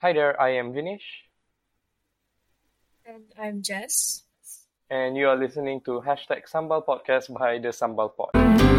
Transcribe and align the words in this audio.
Hi 0.00 0.12
there, 0.12 0.40
I 0.40 0.50
am 0.50 0.72
Vinesh. 0.72 1.26
And 3.04 3.24
I'm 3.36 3.62
Jess. 3.62 4.22
And 4.88 5.16
you 5.16 5.26
are 5.26 5.34
listening 5.36 5.80
to 5.86 6.00
hashtag 6.06 6.46
Sambal 6.48 6.86
Podcast 6.86 7.34
by 7.34 7.58
the 7.58 7.74
Sambal 7.74 8.14
Pod. 8.14 8.77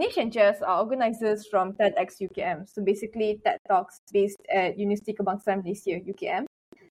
Vinesh 0.00 0.16
and 0.16 0.32
Jess 0.32 0.62
are 0.62 0.80
organizers 0.80 1.46
from 1.46 1.74
TEDx 1.74 2.22
UKM. 2.22 2.66
So 2.66 2.82
basically, 2.82 3.38
TED 3.44 3.58
Talks 3.68 4.00
based 4.10 4.40
at 4.50 4.78
University 4.78 5.12
Kebangsaan 5.12 5.62
Malaysia, 5.62 6.00
UKM. 6.00 6.46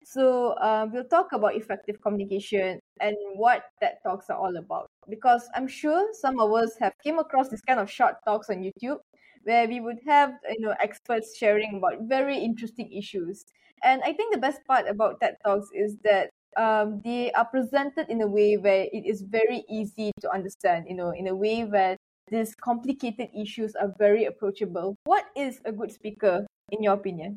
So 0.03 0.55
uh, 0.59 0.89
we'll 0.93 1.05
talk 1.05 1.31
about 1.31 1.55
effective 1.55 2.03
communication 2.03 2.81
and 3.01 3.15
what 3.37 3.63
TED 3.81 3.99
Talks 4.05 4.29
are 4.29 4.37
all 4.37 4.57
about. 4.57 4.87
Because 5.09 5.49
I'm 5.55 5.69
sure 5.69 6.09
some 6.15 6.41
of 6.41 6.53
us 6.53 6.73
have 6.81 6.95
came 7.05 7.21
across 7.21 7.49
this 7.49 7.61
kind 7.61 7.79
of 7.79 7.89
short 7.89 8.17
talks 8.25 8.51
on 8.51 8.57
YouTube 8.57 8.99
where 9.45 9.69
we 9.69 9.79
would 9.79 10.01
have 10.05 10.33
you 10.51 10.67
know 10.67 10.75
experts 10.83 11.37
sharing 11.39 11.77
about 11.77 12.09
very 12.09 12.37
interesting 12.37 12.91
issues. 12.91 13.45
And 13.85 14.03
I 14.03 14.15
think 14.15 14.35
the 14.35 14.41
best 14.41 14.67
part 14.67 14.89
about 14.89 15.21
TED 15.21 15.37
Talks 15.45 15.69
is 15.73 15.95
that 16.03 16.31
um, 16.57 17.03
they 17.05 17.31
are 17.33 17.45
presented 17.45 18.09
in 18.09 18.23
a 18.23 18.27
way 18.27 18.57
where 18.57 18.89
it 18.91 19.07
is 19.07 19.23
very 19.23 19.63
easy 19.71 20.11
to 20.23 20.33
understand. 20.33 20.87
You 20.89 20.97
know, 20.97 21.11
in 21.11 21.29
a 21.29 21.37
way 21.37 21.63
where 21.63 21.97
these 22.29 22.55
complicated 22.55 23.29
issues 23.35 23.75
are 23.77 23.93
very 23.99 24.25
approachable. 24.25 24.97
What 25.05 25.27
is 25.37 25.61
a 25.65 25.73
good 25.73 25.93
speaker, 25.93 26.47
in 26.73 26.83
your 26.83 26.95
opinion? 26.95 27.37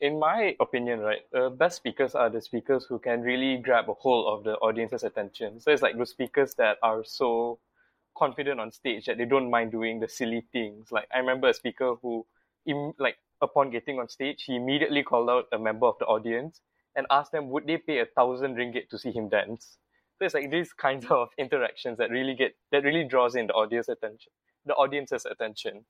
In 0.00 0.20
my 0.20 0.54
opinion, 0.60 1.00
right, 1.00 1.22
uh, 1.34 1.48
best 1.48 1.76
speakers 1.76 2.14
are 2.14 2.30
the 2.30 2.40
speakers 2.40 2.84
who 2.84 3.00
can 3.00 3.22
really 3.22 3.56
grab 3.56 3.88
a 3.88 3.94
hold 3.94 4.26
of 4.26 4.44
the 4.44 4.54
audience's 4.58 5.02
attention. 5.02 5.58
So 5.58 5.72
it's 5.72 5.82
like 5.82 5.98
those 5.98 6.10
speakers 6.10 6.54
that 6.54 6.78
are 6.82 7.02
so 7.02 7.58
confident 8.16 8.60
on 8.60 8.70
stage 8.70 9.06
that 9.06 9.18
they 9.18 9.24
don't 9.24 9.50
mind 9.50 9.72
doing 9.72 9.98
the 9.98 10.08
silly 10.08 10.46
things. 10.52 10.92
Like 10.92 11.08
I 11.12 11.18
remember 11.18 11.48
a 11.48 11.54
speaker 11.54 11.96
who, 12.00 12.24
like 12.98 13.16
upon 13.42 13.70
getting 13.70 13.98
on 13.98 14.08
stage, 14.08 14.44
he 14.44 14.54
immediately 14.54 15.02
called 15.02 15.28
out 15.28 15.46
a 15.52 15.58
member 15.58 15.86
of 15.86 15.98
the 15.98 16.06
audience 16.06 16.60
and 16.94 17.06
asked 17.10 17.32
them 17.32 17.50
would 17.50 17.66
they 17.66 17.78
pay 17.78 17.98
a 17.98 18.06
thousand 18.06 18.54
ringgit 18.54 18.88
to 18.90 18.98
see 18.98 19.10
him 19.10 19.28
dance. 19.28 19.78
So 20.18 20.24
it's 20.26 20.34
like 20.34 20.50
these 20.50 20.72
kinds 20.72 21.06
of 21.10 21.28
interactions 21.38 21.98
that 21.98 22.10
really 22.10 22.34
get 22.34 22.54
that 22.72 22.84
really 22.84 23.04
draws 23.04 23.34
in 23.36 23.46
the 23.48 23.54
audience 23.54 23.88
attention, 23.88 24.32
the 24.64 24.74
audience's 24.74 25.26
attention. 25.26 25.84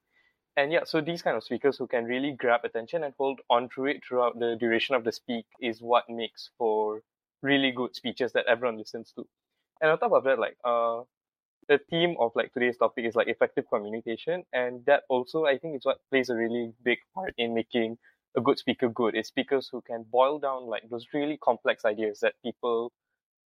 And 0.57 0.71
yeah, 0.71 0.85
so 0.85 1.01
these 1.01 1.21
kind 1.21 1.35
of 1.35 1.43
speakers 1.43 1.77
who 1.77 1.87
can 1.87 2.05
really 2.05 2.31
grab 2.31 2.61
attention 2.63 3.03
and 3.03 3.13
hold 3.17 3.41
on 3.49 3.67
to 3.75 3.85
it 3.85 4.01
throughout 4.07 4.39
the 4.39 4.55
duration 4.57 4.95
of 4.95 5.03
the 5.03 5.11
speak 5.11 5.45
is 5.61 5.81
what 5.81 6.05
makes 6.09 6.49
for 6.57 7.01
really 7.41 7.71
good 7.71 7.93
speeches 7.95 8.31
that 8.33 8.45
everyone 8.47 8.77
listens 8.77 9.11
to. 9.13 9.27
And 9.81 9.91
on 9.91 9.99
top 9.99 10.13
of 10.13 10.23
that, 10.23 10.39
like 10.39 10.57
uh 10.63 11.01
the 11.67 11.79
theme 11.89 12.15
of 12.19 12.31
like 12.35 12.53
today's 12.53 12.77
topic 12.77 13.05
is 13.05 13.15
like 13.15 13.27
effective 13.27 13.65
communication 13.71 14.43
and 14.53 14.85
that 14.85 15.03
also 15.09 15.45
I 15.45 15.57
think 15.57 15.75
is 15.77 15.85
what 15.85 15.97
plays 16.11 16.29
a 16.29 16.35
really 16.35 16.73
big 16.83 16.99
part 17.13 17.33
in 17.37 17.53
making 17.55 17.97
a 18.37 18.41
good 18.41 18.59
speaker 18.59 18.89
good. 18.89 19.15
Is 19.15 19.27
speakers 19.27 19.69
who 19.71 19.81
can 19.81 20.05
boil 20.11 20.39
down 20.39 20.67
like 20.67 20.83
those 20.89 21.07
really 21.13 21.37
complex 21.37 21.85
ideas 21.85 22.19
that 22.21 22.35
people 22.43 22.91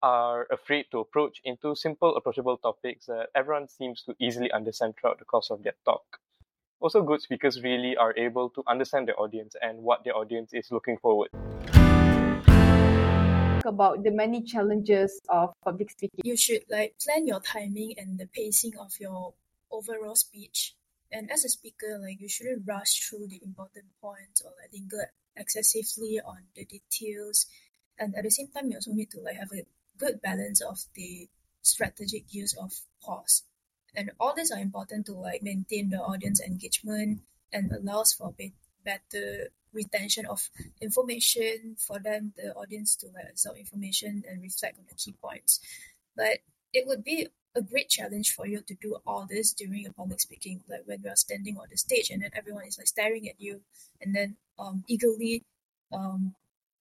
are 0.04 0.48
afraid 0.52 0.86
to 0.92 1.00
approach 1.00 1.42
into 1.46 1.76
simple, 1.76 2.16
approachable 2.16 2.58
topics 2.58 3.06
that 3.06 3.28
everyone 3.36 3.68
seems 3.68 4.02
to 4.04 4.16
easily 4.20 4.52
understand 4.52 4.96
throughout 5.00 5.20
the 5.20 5.26
course 5.26 5.52
of 5.52 5.64
their 5.64 5.76
talk. 5.86 6.20
Also, 6.80 7.04
good 7.04 7.22
speakers 7.22 7.62
really 7.62 7.96
are 7.96 8.14
able 8.18 8.50
to 8.50 8.64
understand 8.68 9.08
their 9.08 9.20
audience 9.20 9.56
and 9.62 9.78
what 9.84 10.04
their 10.04 10.16
audience 10.16 10.52
is 10.54 10.72
looking 10.72 10.98
forward. 10.98 11.30
About 13.64 14.04
the 14.04 14.10
many 14.10 14.42
challenges 14.42 15.22
of 15.30 15.53
public 15.64 15.92
speaking. 15.92 16.20
You 16.24 16.36
should 16.36 16.64
like 16.72 16.96
plan 17.00 17.28
your 17.28 17.40
timing 17.40 17.94
and 17.98 18.18
the 18.18 18.25
pacing 18.25 18.74
of 18.80 18.94
your 19.00 19.34
overall 19.70 20.16
speech. 20.16 20.74
And 21.12 21.30
as 21.30 21.46
a 21.46 21.50
speaker, 21.50 22.00
like 22.02 22.20
you 22.20 22.28
shouldn't 22.28 22.64
rush 22.66 23.08
through 23.08 23.28
the 23.28 23.40
important 23.44 23.86
points 24.02 24.42
or 24.42 24.52
like 24.59 24.74
linger 24.74 25.12
excessively 25.36 26.20
on 26.25 26.40
the 26.56 26.66
details. 26.66 27.46
And 28.00 28.16
at 28.16 28.24
the 28.24 28.31
same 28.31 28.48
time, 28.48 28.72
you 28.72 28.78
also 28.78 28.92
need 28.92 29.12
to 29.12 29.20
like 29.20 29.36
have 29.36 29.52
a 29.54 29.64
good 30.01 30.22
balance 30.22 30.62
of 30.62 30.78
the 30.95 31.29
strategic 31.62 32.34
use 32.34 32.53
of 32.57 32.72
pause. 33.03 33.44
And 33.95 34.12
all 34.19 34.34
these 34.35 34.51
are 34.51 34.59
important 34.59 35.06
to 35.07 35.13
like 35.13 35.44
maintain 35.44 35.89
the 35.89 36.01
audience 36.12 36.41
engagement 36.41 37.22
and 37.53 37.72
allows 37.72 38.13
for 38.13 38.34
be- 38.38 38.53
better 38.84 39.50
retention 39.73 40.25
of 40.25 40.50
information 40.81 41.75
for 41.78 42.00
them, 42.00 42.34
the 42.35 42.53
audience 42.56 42.95
to 42.97 43.07
like 43.16 43.28
absorb 43.31 43.57
information 43.57 44.23
and 44.28 44.41
reflect 44.41 44.79
on 44.79 44.85
the 44.89 44.95
key 44.95 45.13
points. 45.22 45.59
But 46.16 46.39
it 46.73 46.88
would 46.88 47.03
be 47.03 47.28
a 47.56 47.62
great 47.62 47.89
challenge 47.89 48.33
for 48.33 48.47
you 48.47 48.62
to 48.62 48.75
do 48.75 48.97
all 49.06 49.28
this 49.29 49.53
during 49.53 49.85
a 49.85 49.91
public 49.91 50.22
speaking, 50.22 50.62
like 50.69 50.83
when 50.85 51.01
you 51.03 51.09
are 51.09 51.16
standing 51.28 51.57
on 51.57 51.68
the 51.69 51.78
stage 51.78 52.09
and 52.09 52.23
then 52.23 52.31
everyone 52.33 52.66
is 52.66 52.78
like 52.78 52.88
staring 52.88 53.28
at 53.28 53.39
you 53.39 53.62
and 54.01 54.16
then 54.16 54.38
um 54.57 54.83
eagerly 54.88 55.44
um 55.91 56.33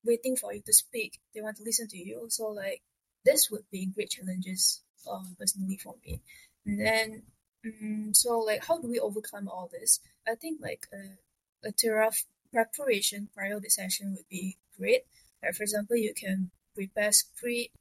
waiting 0.04 0.36
for 0.36 0.54
you 0.54 0.62
to 0.64 0.72
speak. 0.72 1.20
They 1.34 1.40
want 1.40 1.56
to 1.58 1.64
listen 1.64 1.88
to 1.88 1.98
you. 1.98 2.26
So 2.28 2.48
like 2.48 2.82
this 3.24 3.50
would 3.50 3.64
be 3.70 3.86
great 3.86 4.10
challenges 4.10 4.82
um, 5.10 5.36
personally 5.38 5.76
for 5.76 5.94
me. 6.04 6.20
And 6.66 6.80
then, 6.80 7.22
um, 7.64 8.14
so 8.14 8.38
like, 8.38 8.64
how 8.64 8.78
do 8.78 8.88
we 8.88 8.98
overcome 8.98 9.48
all 9.48 9.68
this? 9.72 10.00
I 10.28 10.34
think 10.34 10.60
like 10.60 10.86
a, 10.92 11.68
a 11.68 11.72
thorough 11.72 12.10
preparation 12.52 13.28
prior 13.34 13.54
to 13.54 13.60
the 13.60 13.70
session 13.70 14.12
would 14.12 14.28
be 14.28 14.56
great. 14.78 15.04
Like, 15.42 15.54
for 15.54 15.62
example, 15.62 15.96
you 15.96 16.14
can 16.14 16.50
prepare 16.74 17.12
script, 17.12 17.76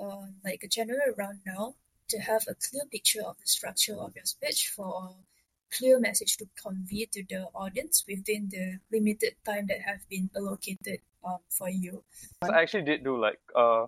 uh, 0.00 0.26
like 0.44 0.62
a 0.62 0.68
general 0.68 1.14
rundown 1.16 1.74
to 2.08 2.18
have 2.18 2.42
a 2.48 2.54
clear 2.54 2.84
picture 2.90 3.22
of 3.22 3.36
the 3.38 3.46
structure 3.46 3.94
of 3.94 4.14
your 4.14 4.24
speech 4.24 4.72
for 4.74 5.10
a 5.10 5.76
clear 5.76 5.98
message 5.98 6.36
to 6.36 6.46
convey 6.60 7.06
to 7.12 7.24
the 7.28 7.44
audience 7.54 8.04
within 8.06 8.48
the 8.50 8.78
limited 8.90 9.34
time 9.44 9.66
that 9.66 9.80
have 9.80 10.06
been 10.08 10.28
allocated 10.36 11.00
um, 11.24 11.38
for 11.48 11.70
you. 11.70 12.02
I 12.42 12.62
actually 12.62 12.82
did 12.82 13.04
do 13.04 13.18
like 13.18 13.40
uh 13.54 13.86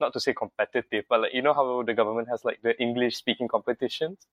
not 0.00 0.12
to 0.12 0.20
say 0.20 0.34
competitive, 0.34 1.04
but 1.08 1.22
like 1.22 1.34
you 1.34 1.42
know 1.42 1.54
how 1.54 1.82
the 1.82 1.94
government 1.94 2.28
has 2.28 2.44
like 2.44 2.60
the 2.62 2.78
English 2.80 3.16
speaking 3.16 3.48
competitions. 3.48 4.26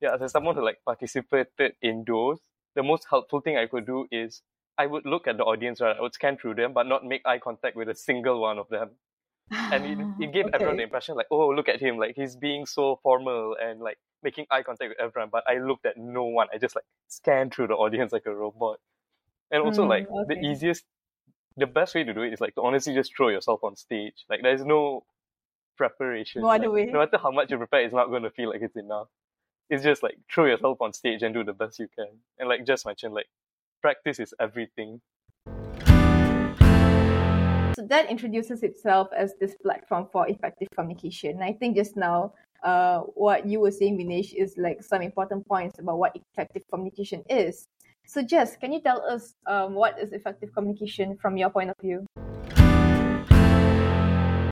Yeah, 0.00 0.16
as 0.20 0.32
someone 0.32 0.54
who 0.54 0.64
like 0.64 0.78
participated 0.84 1.74
in 1.80 2.04
those, 2.06 2.40
the 2.74 2.82
most 2.82 3.06
helpful 3.08 3.40
thing 3.40 3.56
I 3.56 3.66
could 3.66 3.86
do 3.86 4.06
is 4.10 4.42
I 4.76 4.86
would 4.86 5.06
look 5.06 5.26
at 5.26 5.36
the 5.36 5.44
audience, 5.44 5.80
right? 5.80 5.96
I 5.96 6.00
would 6.00 6.14
scan 6.14 6.36
through 6.36 6.56
them, 6.56 6.72
but 6.72 6.86
not 6.86 7.04
make 7.04 7.22
eye 7.24 7.38
contact 7.38 7.76
with 7.76 7.88
a 7.88 7.94
single 7.94 8.40
one 8.40 8.58
of 8.58 8.68
them. 8.68 8.90
And 9.50 9.84
it, 9.84 10.24
it 10.24 10.32
gave 10.32 10.46
okay. 10.46 10.50
everyone 10.54 10.76
the 10.78 10.82
impression 10.82 11.14
like, 11.14 11.26
oh, 11.30 11.48
look 11.50 11.68
at 11.68 11.80
him, 11.80 11.98
like 11.98 12.14
he's 12.16 12.34
being 12.34 12.66
so 12.66 12.98
formal 13.02 13.56
and 13.62 13.80
like 13.80 13.98
making 14.22 14.46
eye 14.50 14.62
contact 14.62 14.90
with 14.90 15.00
everyone. 15.00 15.28
But 15.30 15.44
I 15.46 15.58
looked 15.58 15.86
at 15.86 15.96
no 15.96 16.24
one. 16.24 16.48
I 16.52 16.58
just 16.58 16.74
like 16.74 16.84
scanned 17.08 17.54
through 17.54 17.68
the 17.68 17.74
audience 17.74 18.12
like 18.12 18.26
a 18.26 18.34
robot. 18.34 18.80
And 19.50 19.62
also 19.62 19.84
mm, 19.84 19.90
like 19.90 20.08
okay. 20.10 20.34
the 20.34 20.46
easiest 20.46 20.84
the 21.56 21.66
best 21.66 21.94
way 21.94 22.02
to 22.04 22.12
do 22.12 22.22
it 22.22 22.32
is 22.32 22.40
like 22.40 22.54
to 22.56 22.62
honestly 22.62 22.94
just 22.94 23.16
throw 23.16 23.28
yourself 23.28 23.62
on 23.62 23.76
stage. 23.76 24.24
Like 24.28 24.42
there's 24.42 24.64
no 24.64 25.04
preparation. 25.76 26.42
No 26.42 26.48
other 26.48 26.68
like, 26.68 26.74
way. 26.74 26.86
No 26.86 26.98
matter 26.98 27.18
how 27.18 27.30
much 27.30 27.50
you 27.50 27.58
prepare, 27.58 27.82
it's 27.82 27.94
not 27.94 28.08
going 28.08 28.24
to 28.24 28.30
feel 28.30 28.50
like 28.50 28.62
it's 28.62 28.76
enough. 28.76 29.08
It's 29.70 29.82
just 29.82 30.02
like 30.02 30.16
throw 30.32 30.46
yourself 30.46 30.80
on 30.80 30.92
stage 30.92 31.22
and 31.22 31.32
do 31.32 31.44
the 31.44 31.52
best 31.52 31.78
you 31.78 31.88
can. 31.96 32.08
And 32.38 32.48
like 32.48 32.66
just 32.66 32.84
mentioned, 32.84 33.14
like 33.14 33.26
practice 33.80 34.18
is 34.18 34.34
everything. 34.40 35.00
So 37.76 37.84
that 37.88 38.06
introduces 38.08 38.62
itself 38.62 39.08
as 39.16 39.34
this 39.40 39.54
platform 39.62 40.08
for 40.12 40.28
effective 40.28 40.68
communication. 40.76 41.42
I 41.42 41.52
think 41.52 41.76
just 41.76 41.96
now, 41.96 42.34
uh, 42.62 43.00
what 43.00 43.46
you 43.46 43.60
were 43.60 43.70
saying, 43.70 43.98
Vinesh, 43.98 44.34
is 44.34 44.54
like 44.56 44.82
some 44.82 45.02
important 45.02 45.46
points 45.46 45.78
about 45.78 45.98
what 45.98 46.16
effective 46.16 46.62
communication 46.70 47.22
is. 47.28 47.66
So, 48.06 48.22
Jess, 48.22 48.56
can 48.56 48.72
you 48.72 48.80
tell 48.80 49.00
us 49.02 49.34
um, 49.46 49.74
what 49.74 49.98
is 49.98 50.12
effective 50.12 50.52
communication 50.52 51.16
from 51.16 51.36
your 51.36 51.48
point 51.48 51.70
of 51.70 51.76
view? 51.80 52.06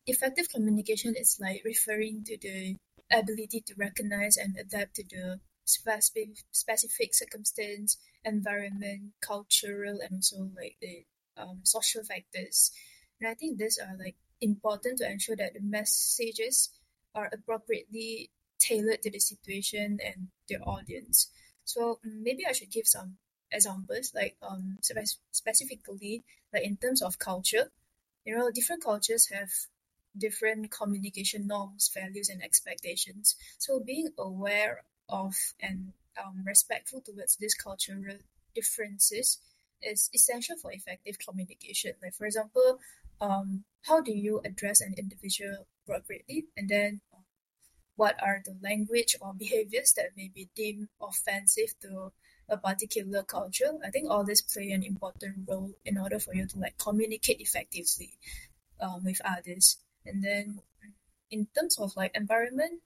Effective 0.07 0.49
communication 0.49 1.15
is 1.17 1.39
like 1.41 1.63
referring 1.65 2.25
to 2.25 2.39
the 2.41 2.77
ability 3.13 3.63
to 3.67 3.75
recognize 3.77 4.37
and 4.37 4.57
adapt 4.59 4.97
to 4.97 5.05
the 5.05 5.41
specific 5.65 6.31
specific 6.51 7.15
circumstance, 7.15 7.99
environment, 8.25 9.13
cultural, 9.21 10.01
and 10.01 10.17
also 10.17 10.49
like 10.57 10.77
the 10.81 11.05
um, 11.37 11.61
social 11.63 12.03
factors. 12.03 12.73
And 13.21 13.29
I 13.29 13.35
think 13.35 13.59
these 13.59 13.79
are 13.79 13.95
like 13.99 14.17
important 14.41 14.99
to 14.99 15.11
ensure 15.11 15.37
that 15.37 15.53
the 15.55 15.61
messages 15.61 16.71
are 17.15 17.29
appropriately 17.31 18.31
tailored 18.59 19.03
to 19.03 19.11
the 19.11 19.21
situation 19.21 19.99
and 20.05 20.29
the 20.49 20.57
audience. 20.65 21.31
So 21.65 22.01
maybe 22.03 22.47
I 22.49 22.53
should 22.53 22.73
give 22.73 22.87
some 22.87 23.19
examples, 23.53 24.13
like 24.15 24.37
um 24.43 24.79
spe- 24.83 25.21
specifically 25.31 26.23
like 26.53 26.65
in 26.65 26.77
terms 26.77 27.03
of 27.03 27.19
culture, 27.19 27.71
you 28.25 28.37
know, 28.37 28.51
different 28.51 28.83
cultures 28.85 29.29
have 29.29 29.51
different 30.17 30.71
communication 30.71 31.47
norms, 31.47 31.91
values, 31.95 32.29
and 32.29 32.43
expectations. 32.43 33.37
So 33.59 33.81
being 33.81 34.09
aware 34.19 34.83
of 35.09 35.35
and 35.61 35.93
um, 36.23 36.43
respectful 36.47 37.01
towards 37.01 37.37
these 37.37 37.55
cultural 37.55 38.17
differences 38.55 39.39
is 39.83 40.11
essential 40.15 40.57
for 40.57 40.73
effective 40.73 41.17
communication. 41.19 41.93
Like 42.03 42.15
for 42.15 42.27
example, 42.27 42.79
um, 43.21 43.65
how 43.83 44.01
do 44.01 44.13
you 44.13 44.41
address 44.45 44.81
an 44.81 44.95
individual 44.99 45.67
appropriately, 45.85 46.47
and 46.57 46.69
then 46.69 47.01
um, 47.15 47.23
what 47.97 48.17
are 48.23 48.43
the 48.45 48.57
language 48.63 49.17
or 49.21 49.35
behaviors 49.35 49.93
that 49.95 50.17
may 50.17 50.31
be 50.35 50.49
deemed 50.55 50.89
offensive 51.01 51.75
to 51.83 52.13
a 52.53 52.57
particular 52.59 53.23
culture. 53.23 53.73
I 53.85 53.91
think 53.91 54.11
all 54.11 54.25
this 54.25 54.43
play 54.43 54.71
an 54.73 54.83
important 54.83 55.49
role 55.49 55.73
in 55.85 55.97
order 55.97 56.19
for 56.19 56.35
you 56.35 56.47
to 56.47 56.59
like 56.59 56.77
communicate 56.79 57.41
effectively 57.41 58.19
um, 58.81 59.03
with 59.03 59.21
others. 59.25 59.79
And 60.05 60.23
then 60.23 60.61
in 61.31 61.49
terms 61.57 61.79
of 61.79 61.97
like 61.97 62.15
environment, 62.15 62.83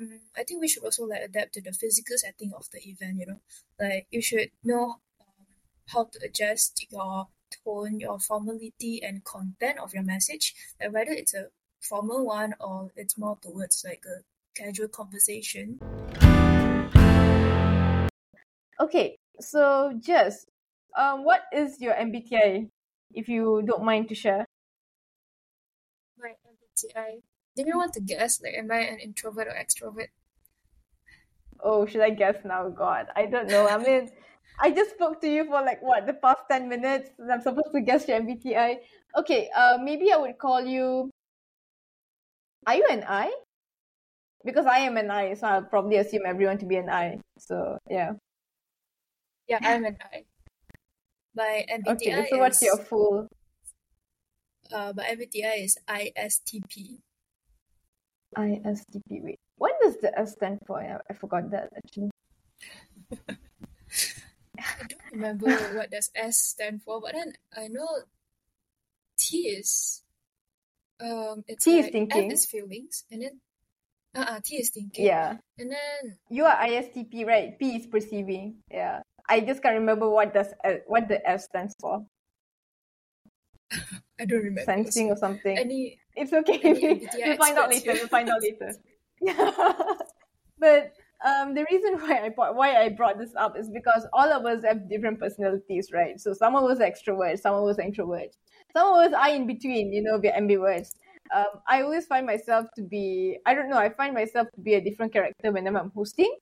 um, 0.00 0.20
I 0.36 0.44
think 0.44 0.60
we 0.60 0.68
should 0.68 0.82
also 0.82 1.04
like 1.04 1.22
adapt 1.22 1.52
to 1.54 1.60
the 1.60 1.72
physical 1.72 2.16
setting 2.16 2.52
of 2.56 2.70
the 2.72 2.80
event. 2.88 3.18
You 3.18 3.26
know, 3.26 3.40
like 3.78 4.06
you 4.10 4.22
should 4.22 4.50
know 4.64 4.96
um, 5.20 5.46
how 5.88 6.04
to 6.04 6.18
adjust 6.24 6.86
your 6.90 7.28
tone, 7.64 8.00
your 8.00 8.18
formality, 8.18 9.02
and 9.02 9.22
content 9.24 9.78
of 9.78 9.92
your 9.92 10.04
message. 10.04 10.54
Like 10.80 10.94
whether 10.94 11.12
it's 11.12 11.34
a 11.34 11.48
formal 11.80 12.24
one 12.24 12.54
or 12.60 12.90
it's 12.96 13.18
more 13.18 13.36
towards 13.42 13.84
like 13.84 14.04
a 14.06 14.22
casual 14.58 14.88
conversation. 14.88 15.80
Okay, 18.80 19.16
so 19.40 19.92
Jess 20.00 20.46
um, 20.96 21.24
what 21.24 21.42
is 21.52 21.80
your 21.80 21.94
MBTI, 21.94 22.68
if 23.14 23.28
you 23.28 23.62
don't 23.64 23.84
mind 23.84 24.08
to 24.08 24.14
share? 24.14 24.44
My 26.18 26.34
MBTI. 26.46 27.22
Do 27.56 27.64
you 27.66 27.76
want 27.76 27.92
to 27.94 28.00
guess? 28.00 28.40
Like, 28.42 28.54
am 28.54 28.70
I 28.70 28.80
an 28.80 28.98
introvert 28.98 29.48
or 29.48 29.56
extrovert? 29.56 30.08
Oh, 31.62 31.86
should 31.86 32.00
I 32.00 32.10
guess 32.10 32.36
now? 32.44 32.68
God, 32.68 33.06
I 33.14 33.26
don't 33.26 33.48
know. 33.48 33.68
I 33.68 33.78
mean, 33.78 34.10
I 34.60 34.70
just 34.70 34.90
spoke 34.90 35.20
to 35.20 35.28
you 35.28 35.44
for 35.44 35.62
like 35.62 35.82
what 35.82 36.06
the 36.06 36.14
past 36.14 36.40
ten 36.50 36.68
minutes. 36.68 37.10
I'm 37.30 37.40
supposed 37.40 37.72
to 37.72 37.80
guess 37.80 38.08
your 38.08 38.20
MBTI. 38.20 38.76
Okay, 39.18 39.48
uh, 39.56 39.78
maybe 39.80 40.12
I 40.12 40.16
would 40.16 40.38
call 40.38 40.64
you. 40.64 41.10
Are 42.66 42.74
you 42.74 42.86
an 42.90 43.04
I? 43.06 43.32
Because 44.44 44.66
I 44.66 44.78
am 44.78 44.96
an 44.96 45.10
I, 45.10 45.34
so 45.34 45.46
I'll 45.46 45.62
probably 45.62 45.96
assume 45.96 46.22
everyone 46.26 46.58
to 46.58 46.66
be 46.66 46.76
an 46.76 46.90
I. 46.90 47.20
So 47.38 47.78
yeah. 47.88 48.12
Yeah, 49.48 49.58
I'm 49.62 49.84
an 49.84 49.98
I. 50.00 50.24
My 51.34 51.64
MBTI 51.68 51.92
Okay, 51.96 52.26
so 52.30 52.38
what's 52.38 52.62
is 52.62 52.68
your 52.68 52.76
full? 52.78 53.28
uh, 54.72 54.92
my 54.96 55.04
MBTI 55.04 55.64
is 55.64 55.78
ISTP. 55.88 57.00
ISTP. 58.36 59.22
Wait, 59.22 59.38
what 59.56 59.72
does 59.82 59.96
the 59.98 60.16
S 60.18 60.32
stand 60.32 60.58
for? 60.66 60.80
I, 60.80 60.98
I 61.08 61.12
forgot 61.14 61.50
that 61.50 61.68
actually. 61.76 62.10
I 64.58 64.84
don't 64.88 65.12
remember 65.12 65.48
what 65.74 65.90
does 65.90 66.10
S 66.14 66.38
stand 66.38 66.82
for, 66.82 67.00
but 67.00 67.12
then 67.12 67.34
I 67.56 67.68
know 67.68 67.88
T 69.18 69.48
is 69.48 70.02
um 71.00 71.44
it's 71.48 71.64
T 71.64 71.78
is 71.78 71.84
like 71.86 71.92
thinking. 71.92 72.30
F 72.30 72.32
is 72.32 72.46
feelings 72.46 73.04
and 73.10 73.22
then 73.22 73.40
uh 74.14 74.24
uh 74.36 74.40
T 74.44 74.56
is 74.56 74.70
thinking. 74.70 75.04
Yeah, 75.06 75.36
And 75.58 75.72
then 75.72 76.16
you 76.30 76.44
are 76.44 76.56
ISTP, 76.56 77.26
right? 77.26 77.58
P 77.58 77.76
is 77.76 77.86
perceiving. 77.86 78.56
Yeah, 78.70 79.00
I 79.28 79.40
just 79.40 79.62
can't 79.62 79.74
remember 79.74 80.08
what 80.08 80.34
does 80.34 80.52
uh, 80.64 80.74
what 80.86 81.08
the 81.08 81.26
S 81.28 81.44
stands 81.44 81.74
for. 81.80 82.04
I 84.20 84.24
don't 84.24 84.38
remember. 84.38 84.64
Sensing 84.64 85.10
or 85.10 85.16
something. 85.16 85.56
Any 85.56 85.98
It's 86.16 86.32
okay. 86.32 86.60
any 86.62 87.08
we'll 87.14 87.36
find 87.36 87.58
out 87.58 87.70
later. 87.70 87.92
We'll 87.92 88.08
find 88.08 88.28
out 88.28 88.42
later. 88.42 88.74
yeah. 89.20 89.72
but 90.58 90.92
um, 91.24 91.54
the 91.54 91.64
reason 91.70 91.98
why 92.00 92.20
I 92.24 92.28
brought, 92.30 92.56
why 92.56 92.74
I 92.82 92.88
brought 92.88 93.18
this 93.18 93.32
up 93.36 93.56
is 93.56 93.70
because 93.70 94.06
all 94.12 94.30
of 94.32 94.44
us 94.44 94.64
have 94.64 94.88
different 94.88 95.20
personalities, 95.20 95.88
right? 95.92 96.20
So 96.20 96.32
some 96.32 96.56
of 96.56 96.64
us 96.64 96.80
are 96.80 96.90
extroverts, 96.90 97.40
some 97.40 97.54
of 97.54 97.68
us 97.68 97.78
are 97.78 97.82
introverts, 97.82 98.34
some 98.72 98.88
of 98.88 99.06
us 99.06 99.12
are 99.14 99.30
in 99.30 99.46
between. 99.46 99.92
You 99.92 100.02
know, 100.02 100.18
we're 100.22 100.32
ambiverts. 100.32 100.90
Um, 101.34 101.46
I 101.68 101.82
always 101.82 102.06
find 102.06 102.26
myself 102.26 102.66
to 102.76 102.82
be 102.82 103.38
I 103.46 103.54
don't 103.54 103.70
know. 103.70 103.78
I 103.78 103.88
find 103.88 104.14
myself 104.14 104.48
to 104.54 104.60
be 104.60 104.74
a 104.74 104.80
different 104.80 105.12
character 105.12 105.52
when 105.52 105.66
I'm 105.66 105.92
hosting, 105.94 106.34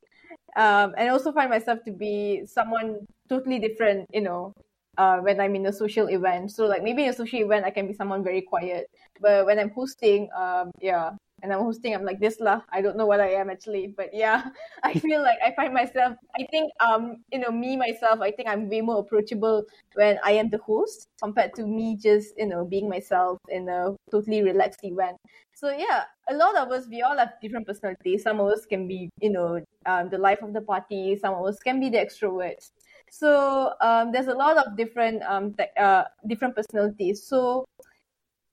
um, 0.56 0.94
and 0.96 1.10
also 1.10 1.32
find 1.32 1.50
myself 1.50 1.80
to 1.84 1.92
be 1.92 2.42
someone 2.46 3.06
totally 3.28 3.58
different. 3.58 4.06
You 4.12 4.22
know, 4.22 4.54
uh, 4.98 5.18
when 5.18 5.40
I'm 5.40 5.54
in 5.54 5.66
a 5.66 5.72
social 5.72 6.08
event. 6.08 6.52
So 6.52 6.66
like 6.66 6.82
maybe 6.82 7.04
in 7.04 7.10
a 7.10 7.12
social 7.12 7.40
event, 7.40 7.64
I 7.64 7.70
can 7.70 7.86
be 7.86 7.94
someone 7.94 8.22
very 8.22 8.42
quiet, 8.42 8.86
but 9.20 9.46
when 9.46 9.58
I'm 9.58 9.70
hosting, 9.70 10.28
um, 10.36 10.70
yeah, 10.80 11.10
and 11.42 11.52
I'm 11.52 11.60
hosting, 11.60 11.94
I'm 11.94 12.04
like 12.04 12.20
this 12.20 12.40
lah. 12.40 12.62
I 12.70 12.80
don't 12.80 12.96
know 12.96 13.06
what 13.06 13.20
I 13.20 13.30
am 13.34 13.50
actually, 13.50 13.94
but 13.96 14.10
yeah, 14.12 14.48
I 14.82 14.94
feel 14.94 15.22
like 15.22 15.38
I 15.44 15.52
find 15.54 15.74
myself. 15.74 16.16
I 16.38 16.46
think 16.50 16.72
um, 16.80 17.24
you 17.32 17.38
know, 17.38 17.50
me 17.50 17.76
myself. 17.76 18.20
I 18.20 18.30
think 18.30 18.48
I'm 18.48 18.68
way 18.68 18.80
more 18.80 19.00
approachable 19.00 19.64
when 19.94 20.18
I 20.24 20.32
am 20.32 20.50
the 20.50 20.58
host 20.58 21.08
compared 21.22 21.54
to 21.54 21.66
me 21.66 21.96
just 21.96 22.34
you 22.36 22.46
know 22.46 22.64
being 22.64 22.88
myself 22.88 23.38
in 23.48 23.68
a 23.68 23.96
totally 24.10 24.42
relaxed 24.42 24.80
event. 24.84 25.16
So 25.54 25.70
yeah, 25.70 26.04
a 26.30 26.34
lot 26.34 26.56
of 26.56 26.70
us 26.70 26.86
we 26.88 27.02
all 27.02 27.16
have 27.18 27.32
different 27.42 27.66
personalities. 27.66 28.22
Some 28.22 28.40
of 28.40 28.48
us 28.48 28.64
can 28.66 28.88
be 28.88 29.10
you 29.20 29.30
know 29.30 29.60
um, 29.86 30.08
the 30.08 30.18
life 30.18 30.42
of 30.42 30.52
the 30.52 30.62
party. 30.62 31.16
Some 31.16 31.34
of 31.34 31.44
us 31.46 31.58
can 31.58 31.80
be 31.80 31.88
the 31.90 31.98
extroverts. 31.98 32.70
So 33.10 33.74
um, 33.80 34.12
there's 34.12 34.28
a 34.28 34.34
lot 34.34 34.56
of 34.56 34.76
different 34.76 35.22
um 35.22 35.54
te- 35.54 35.74
uh 35.78 36.04
different 36.26 36.54
personalities. 36.56 37.26
So 37.26 37.64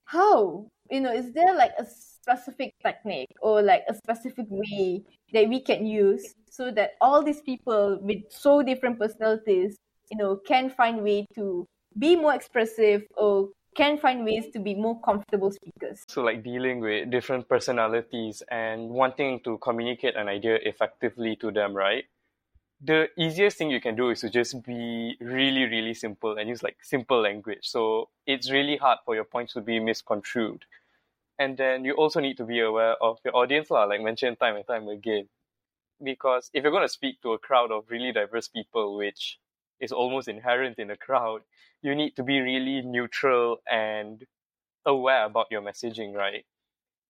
how 0.05 0.67
you 0.89 1.01
know 1.01 1.13
is 1.13 1.31
there 1.33 1.53
like 1.55 1.73
a 1.77 1.85
specific 2.27 2.73
technique 2.83 3.31
or 3.41 3.61
like 3.61 3.83
a 3.87 3.95
specific 3.95 4.45
way 4.49 5.01
that 5.31 5.47
we 5.47 5.61
can 5.61 5.85
use 5.85 6.33
so 6.49 6.71
that 6.71 6.91
all 6.99 7.23
these 7.23 7.41
people 7.41 7.99
with 8.01 8.21
so 8.29 8.61
different 8.61 8.99
personalities 8.99 9.77
you 10.11 10.17
know 10.17 10.35
can 10.35 10.69
find 10.69 11.03
way 11.03 11.25
to 11.35 11.65
be 11.97 12.15
more 12.15 12.33
expressive 12.33 13.03
or 13.17 13.49
can 13.75 13.97
find 13.97 14.25
ways 14.25 14.45
to 14.51 14.59
be 14.59 14.73
more 14.75 14.99
comfortable 15.01 15.51
speakers 15.51 16.03
So, 16.07 16.21
like 16.23 16.43
dealing 16.43 16.79
with 16.79 17.09
different 17.11 17.47
personalities 17.47 18.41
and 18.49 18.89
wanting 18.89 19.39
to 19.41 19.57
communicate 19.59 20.15
an 20.15 20.27
idea 20.27 20.55
effectively 20.63 21.35
to 21.37 21.51
them, 21.51 21.75
right? 21.75 22.05
The 22.81 23.09
easiest 23.17 23.57
thing 23.57 23.69
you 23.71 23.81
can 23.81 23.95
do 23.95 24.09
is 24.09 24.21
to 24.21 24.29
just 24.29 24.63
be 24.63 25.17
really, 25.19 25.65
really 25.65 25.93
simple 25.93 26.37
and 26.37 26.49
use 26.49 26.63
like 26.63 26.77
simple 26.83 27.21
language. 27.21 27.63
So, 27.63 28.09
it's 28.25 28.51
really 28.51 28.77
hard 28.77 28.99
for 29.05 29.15
your 29.15 29.25
points 29.25 29.53
to 29.53 29.61
be 29.61 29.79
misconstrued. 29.79 30.65
And 31.39 31.57
then 31.57 31.85
you 31.85 31.93
also 31.93 32.19
need 32.19 32.37
to 32.37 32.45
be 32.45 32.59
aware 32.59 32.95
of 33.01 33.19
your 33.23 33.35
audience, 33.35 33.69
lah, 33.69 33.85
like 33.85 34.01
mentioned 34.01 34.39
time 34.39 34.55
and 34.55 34.65
time 34.65 34.87
again. 34.87 35.29
Because 36.03 36.49
if 36.53 36.63
you're 36.63 36.71
going 36.71 36.83
to 36.83 36.89
speak 36.89 37.21
to 37.21 37.33
a 37.33 37.39
crowd 37.39 37.71
of 37.71 37.89
really 37.89 38.11
diverse 38.11 38.47
people, 38.47 38.97
which 38.97 39.39
is 39.79 39.91
almost 39.91 40.27
inherent 40.27 40.79
in 40.79 40.91
a 40.91 40.97
crowd, 40.97 41.41
you 41.81 41.95
need 41.95 42.15
to 42.15 42.23
be 42.23 42.39
really 42.39 42.81
neutral 42.81 43.57
and 43.69 44.25
aware 44.85 45.25
about 45.25 45.47
your 45.51 45.61
messaging, 45.61 46.13
right? 46.13 46.45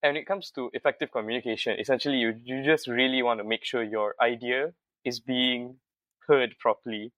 And 0.04 0.12
when 0.12 0.18
it 0.18 0.25
comes 0.28 0.51
to 0.51 0.70
effective 0.74 1.12
communication, 1.12 1.80
essentially 1.80 2.18
you, 2.18 2.36
you 2.44 2.63
just 2.63 2.88
really 2.88 3.24
want 3.24 3.40
to 3.40 3.44
make 3.44 3.66
sure 3.66 3.84
your 3.84 4.16
idea 4.22 4.74
is 5.04 5.20
being 5.20 5.78
heard 6.28 6.58
properly. 6.60 7.12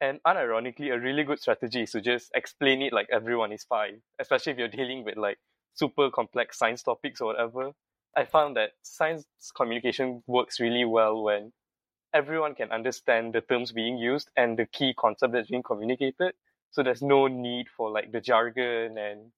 And 0.00 0.20
unironically, 0.26 0.92
a 0.92 0.98
really 0.98 1.24
good 1.24 1.40
strategy 1.40 1.82
is 1.82 1.92
to 1.92 2.00
just 2.00 2.30
explain 2.34 2.82
it 2.82 2.92
like 2.92 3.08
everyone 3.12 3.52
is 3.52 3.64
fine, 3.64 4.02
especially 4.18 4.52
if 4.52 4.58
you're 4.58 4.68
dealing 4.68 5.04
with 5.04 5.16
like 5.16 5.38
super 5.74 6.10
complex 6.10 6.58
science 6.58 6.82
topics 6.82 7.20
or 7.20 7.26
whatever. 7.26 7.72
I 8.16 8.24
found 8.24 8.56
that 8.56 8.72
science 8.82 9.24
communication 9.54 10.22
works 10.26 10.60
really 10.60 10.84
well 10.84 11.22
when 11.22 11.52
everyone 12.12 12.54
can 12.54 12.70
understand 12.72 13.32
the 13.34 13.40
terms 13.40 13.72
being 13.72 13.96
used 13.98 14.30
and 14.36 14.58
the 14.58 14.66
key 14.66 14.94
concept 14.98 15.32
that's 15.32 15.48
being 15.48 15.62
communicated. 15.62 16.34
So 16.72 16.82
there's 16.82 17.02
no 17.02 17.28
need 17.28 17.68
for 17.68 17.90
like 17.90 18.12
the 18.12 18.20
jargon 18.20 18.98
and 18.98 19.32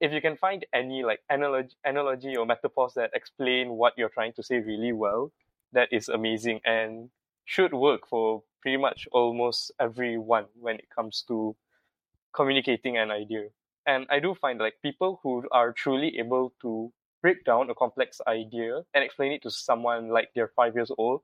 if 0.00 0.12
you 0.12 0.20
can 0.20 0.36
find 0.36 0.66
any 0.74 1.04
like 1.04 1.20
analogy, 1.30 1.74
analogy 1.84 2.36
or 2.36 2.44
metaphors 2.44 2.94
that 2.94 3.10
explain 3.14 3.70
what 3.70 3.94
you're 3.96 4.10
trying 4.10 4.32
to 4.34 4.42
say 4.42 4.58
really 4.58 4.92
well, 4.92 5.32
that 5.72 5.88
is 5.92 6.08
amazing 6.08 6.60
and 6.64 7.10
should 7.44 7.72
work 7.72 8.06
for 8.08 8.42
pretty 8.60 8.76
much 8.76 9.08
almost 9.12 9.72
everyone 9.80 10.46
when 10.58 10.76
it 10.76 10.88
comes 10.94 11.24
to 11.28 11.56
communicating 12.34 12.98
an 12.98 13.10
idea. 13.10 13.46
And 13.86 14.06
I 14.10 14.20
do 14.20 14.34
find 14.34 14.58
like 14.58 14.74
people 14.82 15.20
who 15.22 15.44
are 15.52 15.72
truly 15.72 16.18
able 16.18 16.52
to 16.62 16.92
break 17.22 17.44
down 17.44 17.70
a 17.70 17.74
complex 17.74 18.20
idea 18.26 18.82
and 18.94 19.04
explain 19.04 19.32
it 19.32 19.42
to 19.42 19.50
someone 19.50 20.08
like 20.10 20.30
they're 20.34 20.52
five 20.56 20.74
years 20.74 20.90
old 20.98 21.22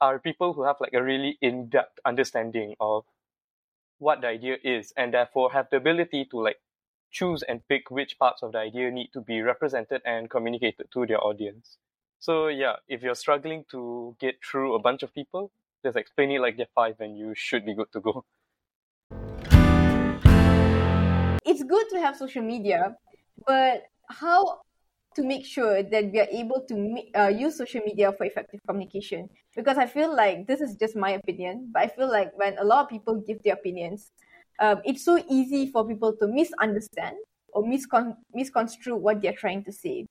are 0.00 0.18
people 0.18 0.52
who 0.52 0.64
have 0.64 0.76
like 0.80 0.92
a 0.94 1.02
really 1.02 1.38
in-depth 1.40 1.98
understanding 2.04 2.74
of 2.80 3.04
what 3.98 4.20
the 4.20 4.26
idea 4.26 4.56
is 4.64 4.92
and 4.96 5.14
therefore 5.14 5.52
have 5.52 5.68
the 5.70 5.76
ability 5.76 6.24
to 6.30 6.40
like 6.40 6.58
choose 7.12 7.42
and 7.44 7.66
pick 7.68 7.90
which 7.90 8.18
parts 8.18 8.42
of 8.42 8.52
the 8.52 8.58
idea 8.58 8.90
need 8.90 9.10
to 9.12 9.20
be 9.20 9.40
represented 9.42 10.02
and 10.04 10.30
communicated 10.30 10.88
to 10.92 11.06
their 11.06 11.22
audience. 11.22 11.78
So 12.18 12.48
yeah, 12.48 12.76
if 12.88 13.02
you're 13.02 13.14
struggling 13.14 13.64
to 13.70 14.16
get 14.20 14.36
through 14.44 14.74
a 14.74 14.80
bunch 14.80 15.02
of 15.02 15.14
people, 15.14 15.52
just 15.84 15.96
explain 15.96 16.32
it 16.32 16.40
like 16.40 16.56
they're 16.56 16.66
five 16.74 16.96
and 17.00 17.16
you 17.16 17.32
should 17.36 17.64
be 17.64 17.74
good 17.74 17.92
to 17.92 18.00
go. 18.00 18.24
it's 21.44 21.62
good 21.62 21.86
to 21.90 22.00
have 22.00 22.16
social 22.16 22.42
media 22.42 22.94
but 23.46 23.84
how 24.08 24.60
to 25.14 25.22
make 25.22 25.44
sure 25.44 25.82
that 25.82 26.12
we 26.12 26.20
are 26.20 26.28
able 26.30 26.64
to 26.68 26.96
uh, 27.14 27.28
use 27.28 27.56
social 27.58 27.80
media 27.84 28.12
for 28.12 28.24
effective 28.24 28.60
communication 28.66 29.28
because 29.54 29.76
I 29.76 29.86
feel 29.86 30.14
like 30.14 30.46
this 30.46 30.60
is 30.60 30.76
just 30.76 30.96
my 30.96 31.10
opinion, 31.10 31.70
but 31.72 31.82
I 31.82 31.88
feel 31.88 32.10
like 32.10 32.32
when 32.36 32.56
a 32.58 32.64
lot 32.64 32.84
of 32.84 32.90
people 32.90 33.22
give 33.26 33.42
their 33.42 33.54
opinions, 33.54 34.10
um, 34.60 34.80
it's 34.84 35.04
so 35.04 35.22
easy 35.28 35.70
for 35.70 35.86
people 35.86 36.16
to 36.16 36.26
misunderstand 36.26 37.16
or 37.48 37.62
miscon- 37.62 38.16
misconstrue 38.32 38.96
what 38.96 39.20
they're 39.20 39.34
trying 39.36 39.64
to 39.64 39.72
say. 39.72 40.06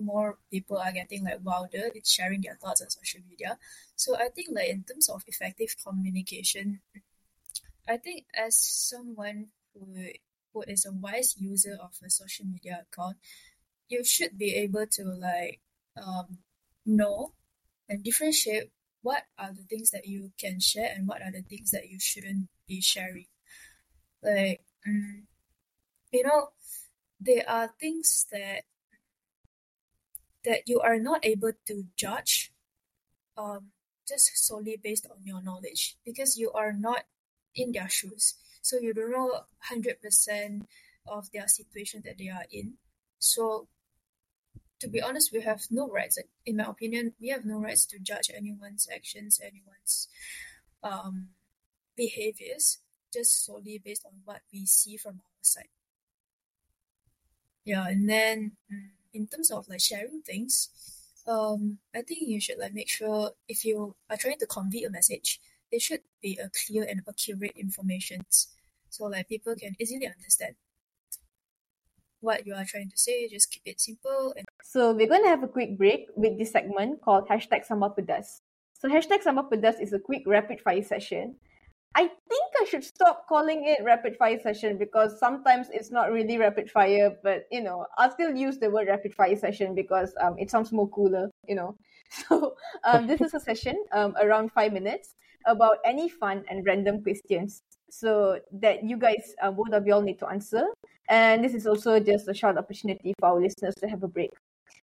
More 0.00 0.38
people 0.50 0.78
are 0.78 0.92
getting 0.92 1.24
like 1.24 1.40
wilder 1.42 1.90
with 1.92 2.06
sharing 2.06 2.40
their 2.40 2.56
thoughts 2.56 2.80
on 2.80 2.88
social 2.88 3.20
media. 3.28 3.58
So 3.96 4.16
I 4.16 4.28
think 4.28 4.48
like 4.52 4.68
in 4.68 4.84
terms 4.84 5.08
of 5.08 5.22
effective 5.26 5.74
communication, 5.84 6.80
I 7.88 7.96
think 7.96 8.24
as 8.34 8.56
someone 8.56 9.48
who 9.74 10.10
is 10.66 10.84
a 10.86 10.92
wise 10.92 11.34
user 11.38 11.76
of 11.80 11.92
a 12.04 12.10
social 12.10 12.46
media 12.46 12.84
account, 12.90 13.16
you 13.88 14.04
should 14.04 14.38
be 14.38 14.54
able 14.54 14.86
to 14.86 15.04
like 15.04 15.60
um, 15.96 16.38
know 16.84 17.32
and 17.88 18.02
differentiate 18.02 18.70
what 19.02 19.24
are 19.38 19.52
the 19.52 19.62
things 19.62 19.90
that 19.90 20.06
you 20.06 20.32
can 20.38 20.60
share 20.60 20.90
and 20.94 21.06
what 21.06 21.22
are 21.22 21.32
the 21.32 21.42
things 21.42 21.70
that 21.70 21.88
you 21.88 21.98
shouldn't 22.00 22.48
be 22.66 22.80
sharing. 22.80 23.26
Like, 24.22 24.62
um, 24.86 25.26
you 26.12 26.24
know, 26.24 26.48
there 27.20 27.48
are 27.48 27.70
things 27.80 28.26
that 28.32 28.62
that 30.44 30.62
you 30.66 30.80
are 30.80 30.98
not 30.98 31.24
able 31.24 31.52
to 31.66 31.84
judge 31.96 32.52
um, 33.36 33.68
just 34.08 34.30
solely 34.46 34.78
based 34.82 35.06
on 35.10 35.18
your 35.24 35.42
knowledge 35.42 35.96
because 36.04 36.38
you 36.38 36.50
are 36.52 36.72
not 36.72 37.04
in 37.54 37.72
their 37.72 37.88
shoes. 37.88 38.34
So 38.68 38.78
you 38.78 38.92
don't 38.92 39.10
know 39.10 39.40
100% 39.72 40.66
of 41.06 41.32
their 41.32 41.48
situation 41.48 42.02
that 42.04 42.18
they 42.18 42.28
are 42.28 42.44
in. 42.50 42.74
So 43.18 43.68
to 44.80 44.88
be 44.88 45.00
honest, 45.00 45.32
we 45.32 45.40
have 45.40 45.62
no 45.70 45.88
rights. 45.88 46.18
In 46.44 46.56
my 46.56 46.64
opinion, 46.64 47.14
we 47.18 47.28
have 47.28 47.46
no 47.46 47.58
rights 47.58 47.86
to 47.86 47.98
judge 47.98 48.30
anyone's 48.34 48.86
actions, 48.94 49.40
anyone's 49.42 50.08
um, 50.82 51.28
behaviors, 51.96 52.78
just 53.10 53.44
solely 53.44 53.80
based 53.82 54.04
on 54.04 54.12
what 54.24 54.42
we 54.52 54.66
see 54.66 54.98
from 54.98 55.14
our 55.14 55.40
side. 55.40 55.72
Yeah, 57.64 57.86
and 57.88 58.08
then 58.08 58.52
mm, 58.70 58.88
in 59.14 59.26
terms 59.26 59.50
of 59.50 59.66
like 59.68 59.80
sharing 59.80 60.20
things, 60.20 60.68
um, 61.26 61.78
I 61.94 62.02
think 62.02 62.20
you 62.28 62.40
should 62.40 62.58
like 62.58 62.74
make 62.74 62.90
sure 62.90 63.32
if 63.48 63.64
you 63.64 63.96
are 64.08 64.16
trying 64.18 64.38
to 64.38 64.46
convey 64.46 64.84
a 64.84 64.90
message, 64.90 65.40
it 65.70 65.82
should 65.82 66.00
be 66.22 66.38
a 66.38 66.50
clear 66.50 66.86
and 66.88 67.02
accurate 67.08 67.56
information, 67.56 68.24
so 68.90 69.04
like 69.04 69.28
people 69.28 69.54
can 69.54 69.74
easily 69.80 70.06
understand 70.06 70.54
what 72.20 72.46
you 72.46 72.54
are 72.54 72.64
trying 72.64 72.90
to 72.90 72.98
say. 72.98 73.28
Just 73.28 73.50
keep 73.50 73.62
it 73.64 73.80
simple. 73.80 74.34
And 74.36 74.46
So 74.62 74.92
we're 74.92 75.08
going 75.08 75.22
to 75.22 75.28
have 75.28 75.42
a 75.42 75.48
quick 75.48 75.78
break 75.78 76.06
with 76.16 76.38
this 76.38 76.50
segment 76.52 77.00
called 77.02 77.28
hashtag 77.28 77.66
Sambal 77.66 77.96
Pedas. 77.96 78.40
So 78.74 78.88
hashtag 78.88 79.22
Sambal 79.24 79.50
Pedas 79.50 79.80
is 79.80 79.92
a 79.92 79.98
quick 79.98 80.22
rapid 80.26 80.60
fire 80.60 80.82
session. 80.82 81.36
I 81.94 82.02
think 82.02 82.52
I 82.60 82.64
should 82.64 82.84
stop 82.84 83.26
calling 83.28 83.64
it 83.64 83.82
rapid 83.82 84.16
fire 84.16 84.38
session 84.38 84.78
because 84.78 85.18
sometimes 85.18 85.68
it's 85.72 85.90
not 85.90 86.12
really 86.12 86.36
rapid 86.36 86.70
fire, 86.70 87.16
but 87.22 87.46
you 87.50 87.62
know, 87.62 87.86
I'll 87.96 88.10
still 88.12 88.36
use 88.36 88.58
the 88.58 88.70
word 88.70 88.88
rapid 88.88 89.14
fire 89.14 89.36
session 89.36 89.74
because 89.74 90.14
um, 90.20 90.36
it 90.38 90.50
sounds 90.50 90.70
more 90.70 90.88
cooler, 90.88 91.30
you 91.46 91.54
know. 91.54 91.76
So 92.10 92.54
um, 92.84 93.06
this 93.06 93.20
is 93.20 93.34
a 93.34 93.40
session 93.40 93.76
um, 93.92 94.14
around 94.18 94.50
five 94.52 94.72
minutes 94.72 95.14
about 95.44 95.76
any 95.84 96.08
fun 96.08 96.42
and 96.48 96.64
random 96.64 97.02
questions 97.02 97.62
so 97.90 98.40
that 98.52 98.84
you 98.84 98.96
guys, 98.96 99.34
uh, 99.42 99.50
both 99.50 99.72
of 99.72 99.86
y'all, 99.86 100.02
need 100.02 100.18
to 100.18 100.28
answer. 100.28 100.64
And 101.08 101.42
this 101.42 101.54
is 101.54 101.66
also 101.66 101.98
just 102.00 102.28
a 102.28 102.34
short 102.34 102.58
opportunity 102.58 103.14
for 103.18 103.30
our 103.30 103.40
listeners 103.40 103.74
to 103.76 103.88
have 103.88 104.02
a 104.02 104.08
break. 104.08 104.30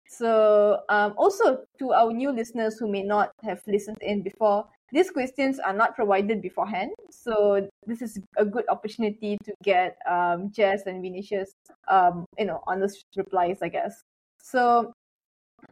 So, 0.08 0.80
um, 0.88 1.14
also 1.16 1.64
to 1.78 1.92
our 1.92 2.12
new 2.12 2.30
listeners 2.30 2.78
who 2.78 2.88
may 2.88 3.02
not 3.02 3.32
have 3.42 3.60
listened 3.66 3.98
in 4.00 4.22
before, 4.22 4.66
these 4.92 5.10
questions 5.10 5.58
are 5.58 5.72
not 5.72 5.96
provided 5.96 6.40
beforehand. 6.40 6.92
So, 7.10 7.68
this 7.86 8.02
is 8.02 8.20
a 8.36 8.44
good 8.44 8.64
opportunity 8.68 9.36
to 9.44 9.52
get 9.64 9.98
um, 10.08 10.50
Jess 10.52 10.86
and 10.86 11.02
Vinesh's, 11.02 11.52
um, 11.88 12.24
you 12.38 12.46
know, 12.46 12.62
honest 12.66 13.04
replies, 13.16 13.58
I 13.62 13.68
guess. 13.68 14.00
So, 14.40 14.92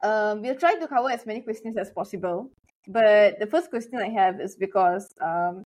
um, 0.02 0.42
we'll 0.42 0.56
try 0.56 0.74
to 0.74 0.88
cover 0.88 1.10
as 1.10 1.26
many 1.26 1.40
questions 1.40 1.76
as 1.76 1.90
possible. 1.90 2.50
But 2.88 3.38
the 3.38 3.46
first 3.46 3.70
question 3.70 3.98
I 3.98 4.08
have 4.10 4.40
is 4.40 4.56
because 4.56 5.08
um, 5.22 5.62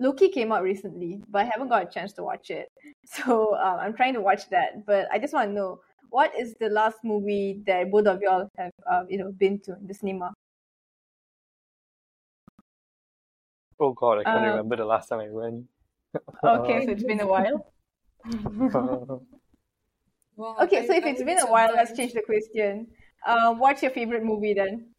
Loki 0.00 0.28
came 0.30 0.50
out 0.52 0.62
recently, 0.64 1.22
but 1.28 1.42
I 1.42 1.44
haven't 1.44 1.68
got 1.68 1.82
a 1.86 1.90
chance 1.90 2.12
to 2.14 2.24
watch 2.24 2.50
it. 2.50 2.68
So 3.06 3.56
um, 3.56 3.78
I'm 3.80 3.94
trying 3.94 4.14
to 4.14 4.20
watch 4.20 4.48
that. 4.50 4.86
But 4.86 5.08
I 5.12 5.18
just 5.18 5.34
want 5.34 5.50
to 5.50 5.54
know 5.54 5.80
what 6.10 6.32
is 6.38 6.54
the 6.60 6.68
last 6.70 6.98
movie 7.04 7.62
that 7.66 7.90
both 7.90 8.06
of 8.06 8.20
y'all 8.22 8.48
have, 8.58 8.72
um, 8.90 9.06
you 9.10 9.18
know, 9.18 9.32
been 9.32 9.60
to 9.62 9.76
in 9.76 9.86
the 9.86 9.94
cinema? 9.94 10.32
Oh 13.80 13.92
god, 13.94 14.18
I 14.18 14.24
can't 14.24 14.42
Um, 14.42 14.44
remember 14.44 14.76
the 14.76 14.84
last 14.84 15.08
time 15.08 15.20
I 15.20 15.30
went. 15.30 15.68
Okay, 16.44 16.80
so 16.84 16.90
it's 16.92 17.04
been 17.04 17.20
a 17.20 17.26
while. 17.26 17.72
wow, 20.36 20.56
Okay, 20.60 20.78
I- 20.78 20.86
so 20.86 20.92
if 20.94 21.04
I 21.04 21.08
it's 21.08 21.18
would 21.18 21.26
been 21.26 21.38
a 21.38 21.46
while, 21.50 21.72
let's 21.74 21.96
change 21.96 22.12
the 22.12 22.22
question. 22.22 22.88
Um, 23.26 23.58
what's 23.58 23.82
your 23.82 23.90
favorite 23.90 24.24
movie 24.24 24.54
then? 24.54 24.94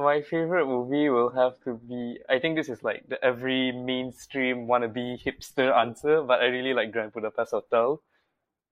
My 0.00 0.22
favorite 0.22 0.64
movie 0.64 1.10
will 1.10 1.28
have 1.28 1.60
to 1.64 1.74
be. 1.74 2.18
I 2.26 2.38
think 2.38 2.56
this 2.56 2.70
is 2.70 2.82
like 2.82 3.06
the 3.10 3.22
every 3.22 3.70
mainstream 3.70 4.66
wannabe 4.66 5.22
hipster 5.22 5.76
answer, 5.76 6.22
but 6.22 6.40
I 6.40 6.46
really 6.46 6.72
like 6.72 6.90
Grand 6.90 7.12
Budapest 7.12 7.50
Hotel 7.50 8.00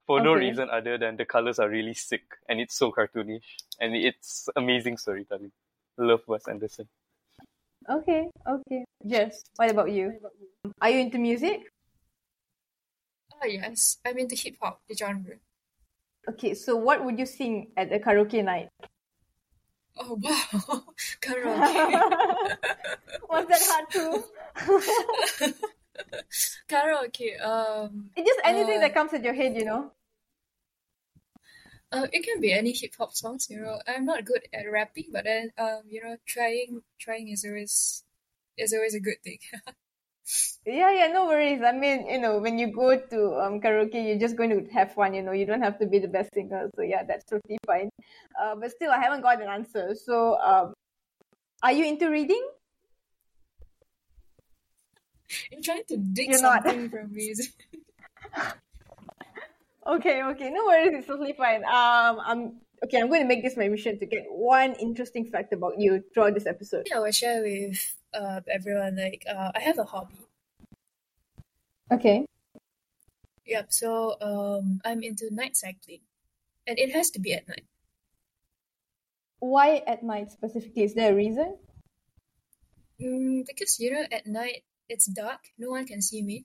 for 0.06 0.22
no 0.22 0.32
reason 0.32 0.70
other 0.70 0.96
than 0.96 1.18
the 1.18 1.26
colors 1.26 1.58
are 1.58 1.68
really 1.68 1.92
sick 1.92 2.22
and 2.48 2.60
it's 2.60 2.74
so 2.74 2.90
cartoonish 2.90 3.44
and 3.78 3.94
it's 3.94 4.48
amazing 4.56 4.96
storytelling. 4.96 5.52
Love 5.98 6.22
Wes 6.26 6.48
Anderson. 6.48 6.88
okay, 7.90 8.30
okay. 8.48 8.84
Jess, 9.06 9.42
what 9.56 9.70
about 9.70 9.90
you? 9.92 10.14
Are 10.80 10.88
you 10.88 11.00
into 11.00 11.18
music? 11.18 11.60
Oh 13.34 13.46
yes, 13.46 13.98
I'm 14.06 14.16
into 14.16 14.34
hip 14.34 14.56
hop, 14.62 14.80
the 14.88 14.96
genre. 14.96 15.36
Okay, 16.26 16.54
so 16.54 16.74
what 16.74 17.04
would 17.04 17.18
you 17.18 17.26
sing 17.26 17.68
at 17.76 17.92
a 17.92 17.98
karaoke 17.98 18.42
night? 18.42 18.70
Oh 19.98 20.14
wow, 20.22 20.84
karaoke. 21.20 22.02
Was 23.28 23.46
that 23.48 23.62
hard 23.62 23.90
too? 23.90 24.24
karaoke. 26.68 27.40
Um, 27.44 28.10
It's 28.16 28.28
just 28.28 28.40
anything 28.44 28.78
Uh, 28.78 28.80
that 28.80 28.94
comes 28.94 29.12
at 29.14 29.24
your 29.24 29.34
head, 29.34 29.56
you 29.56 29.64
know. 29.64 29.92
uh, 31.92 32.06
it 32.12 32.24
can 32.24 32.40
be 32.40 32.52
any 32.52 32.72
hip 32.72 32.92
hop 32.98 33.14
songs. 33.14 33.48
You 33.50 33.60
know, 33.60 33.80
I'm 33.86 34.04
not 34.04 34.24
good 34.24 34.42
at 34.52 34.70
rapping, 34.70 35.06
but 35.12 35.24
then 35.24 35.50
um, 35.58 35.82
you 35.88 36.02
know, 36.02 36.16
trying 36.26 36.82
trying 36.98 37.28
is 37.28 37.44
always 37.46 38.04
is 38.56 38.72
always 38.74 38.94
a 38.94 39.00
good 39.00 39.22
thing. 39.24 39.38
Yeah, 40.66 40.92
yeah, 40.92 41.06
no 41.08 41.26
worries. 41.26 41.62
I 41.64 41.72
mean, 41.72 42.06
you 42.06 42.20
know, 42.20 42.38
when 42.38 42.58
you 42.58 42.70
go 42.70 42.98
to 42.98 43.18
um 43.40 43.60
karaoke, 43.60 44.06
you're 44.06 44.18
just 44.18 44.36
going 44.36 44.50
to 44.50 44.70
have 44.72 44.92
fun. 44.92 45.14
You 45.14 45.22
know, 45.22 45.32
you 45.32 45.46
don't 45.46 45.62
have 45.62 45.78
to 45.78 45.86
be 45.86 45.98
the 45.98 46.08
best 46.08 46.34
singer. 46.34 46.68
So 46.76 46.82
yeah, 46.82 47.02
that's 47.02 47.24
totally 47.24 47.58
fine. 47.66 47.88
Uh, 48.40 48.54
but 48.56 48.70
still, 48.70 48.90
I 48.90 48.98
haven't 49.00 49.22
got 49.22 49.40
an 49.40 49.48
answer. 49.48 49.94
So 49.94 50.38
um, 50.40 50.74
are 51.62 51.72
you 51.72 51.86
into 51.86 52.10
reading? 52.10 52.44
I'm 55.52 55.62
trying 55.62 55.84
to 55.88 55.96
dig 55.96 56.30
You're 56.30 56.42
not. 56.42 56.64
something 56.64 56.90
from 56.90 57.12
music. 57.12 57.52
Okay, 59.86 60.22
okay, 60.22 60.50
no 60.50 60.66
worries. 60.66 60.92
It's 60.92 61.06
totally 61.06 61.32
fine. 61.32 61.64
Um, 61.64 62.20
I'm 62.20 62.60
okay. 62.84 63.00
I'm 63.00 63.08
going 63.08 63.22
to 63.22 63.26
make 63.26 63.42
this 63.42 63.56
my 63.56 63.68
mission 63.68 63.98
to 63.98 64.04
get 64.04 64.24
one 64.28 64.74
interesting 64.74 65.24
fact 65.24 65.54
about 65.54 65.78
you 65.78 66.04
throughout 66.12 66.34
this 66.34 66.44
episode. 66.44 66.86
Yeah, 66.90 66.98
I 66.98 67.00
will 67.00 67.10
share 67.10 67.42
with 67.42 67.96
uh, 68.14 68.40
everyone 68.50 68.96
like 68.96 69.24
uh, 69.28 69.52
I 69.54 69.60
have 69.60 69.78
a 69.78 69.84
hobby. 69.84 70.18
Okay. 71.90 72.24
Yep. 73.46 73.66
So 73.72 74.16
um, 74.20 74.80
I'm 74.84 75.02
into 75.02 75.32
night 75.32 75.56
cycling, 75.56 76.00
and 76.66 76.78
it 76.78 76.92
has 76.92 77.10
to 77.10 77.20
be 77.20 77.32
at 77.34 77.48
night. 77.48 77.64
Why 79.40 79.82
at 79.86 80.02
night 80.02 80.30
specifically? 80.30 80.82
Is 80.82 80.94
there 80.94 81.12
a 81.12 81.16
reason? 81.16 81.56
Mm, 83.00 83.46
because 83.46 83.78
you 83.78 83.92
know, 83.92 84.04
at 84.10 84.26
night 84.26 84.64
it's 84.88 85.06
dark, 85.06 85.40
no 85.58 85.70
one 85.70 85.86
can 85.86 86.02
see 86.02 86.22
me, 86.22 86.44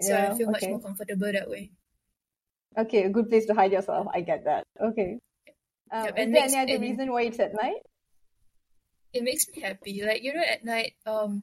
so 0.00 0.14
Yeah, 0.14 0.32
I 0.32 0.34
feel 0.34 0.50
much 0.50 0.62
okay. 0.62 0.70
more 0.72 0.80
comfortable 0.80 1.30
that 1.30 1.50
way. 1.50 1.70
Okay, 2.78 3.04
a 3.04 3.10
good 3.10 3.28
place 3.28 3.46
to 3.46 3.54
hide 3.54 3.72
yourself. 3.72 4.06
I 4.12 4.20
get 4.22 4.44
that. 4.44 4.64
Okay. 4.80 5.18
Um, 5.92 6.04
Yep, 6.06 6.08
is 6.08 6.14
there 6.16 6.26
makes- 6.28 6.52
any 6.54 6.62
other 6.62 6.72
and- 6.74 6.82
reason 6.82 7.12
why 7.12 7.22
it's 7.22 7.38
at 7.40 7.52
night? 7.54 7.82
It 9.16 9.24
makes 9.24 9.48
me 9.48 9.62
happy. 9.64 10.04
Like 10.04 10.22
you 10.22 10.34
know, 10.34 10.44
at 10.44 10.64
night, 10.64 10.94
um, 11.06 11.42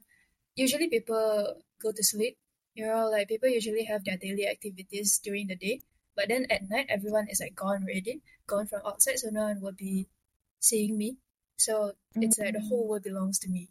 usually 0.54 0.88
people 0.88 1.58
go 1.82 1.90
to 1.92 2.02
sleep. 2.04 2.38
You 2.74 2.86
know, 2.86 3.10
like 3.10 3.28
people 3.28 3.48
usually 3.48 3.84
have 3.84 4.04
their 4.04 4.16
daily 4.16 4.46
activities 4.46 5.18
during 5.18 5.46
the 5.48 5.56
day, 5.56 5.80
but 6.14 6.28
then 6.28 6.46
at 6.50 6.68
night, 6.70 6.86
everyone 6.88 7.28
is 7.28 7.40
like 7.40 7.54
gone 7.54 7.82
already, 7.82 8.22
gone 8.46 8.66
from 8.66 8.82
outside, 8.86 9.18
so 9.18 9.30
no 9.30 9.42
one 9.50 9.60
will 9.60 9.74
be 9.74 10.08
seeing 10.60 10.98
me. 10.98 11.18
So 11.56 11.94
it's 12.20 12.38
like 12.38 12.54
the 12.54 12.60
Mm. 12.60 12.68
whole 12.68 12.86
world 12.88 13.02
belongs 13.02 13.38
to 13.40 13.48
me. 13.50 13.70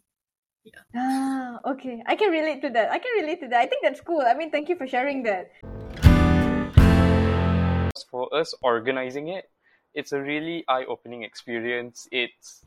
Yeah. 0.64 0.84
Ah, 0.94 1.60
okay. 1.76 2.02
I 2.06 2.16
can 2.16 2.30
relate 2.32 2.62
to 2.62 2.70
that. 2.70 2.90
I 2.90 2.98
can 2.98 3.12
relate 3.20 3.40
to 3.40 3.48
that. 3.48 3.60
I 3.60 3.66
think 3.66 3.82
that's 3.84 4.00
cool. 4.00 4.22
I 4.22 4.34
mean, 4.34 4.50
thank 4.50 4.68
you 4.68 4.76
for 4.76 4.86
sharing 4.86 5.22
that. 5.24 5.52
For 8.10 8.32
us 8.34 8.54
organizing 8.62 9.28
it, 9.28 9.50
it's 9.94 10.12
a 10.12 10.20
really 10.20 10.64
eye-opening 10.68 11.22
experience. 11.22 12.08
It's 12.12 12.62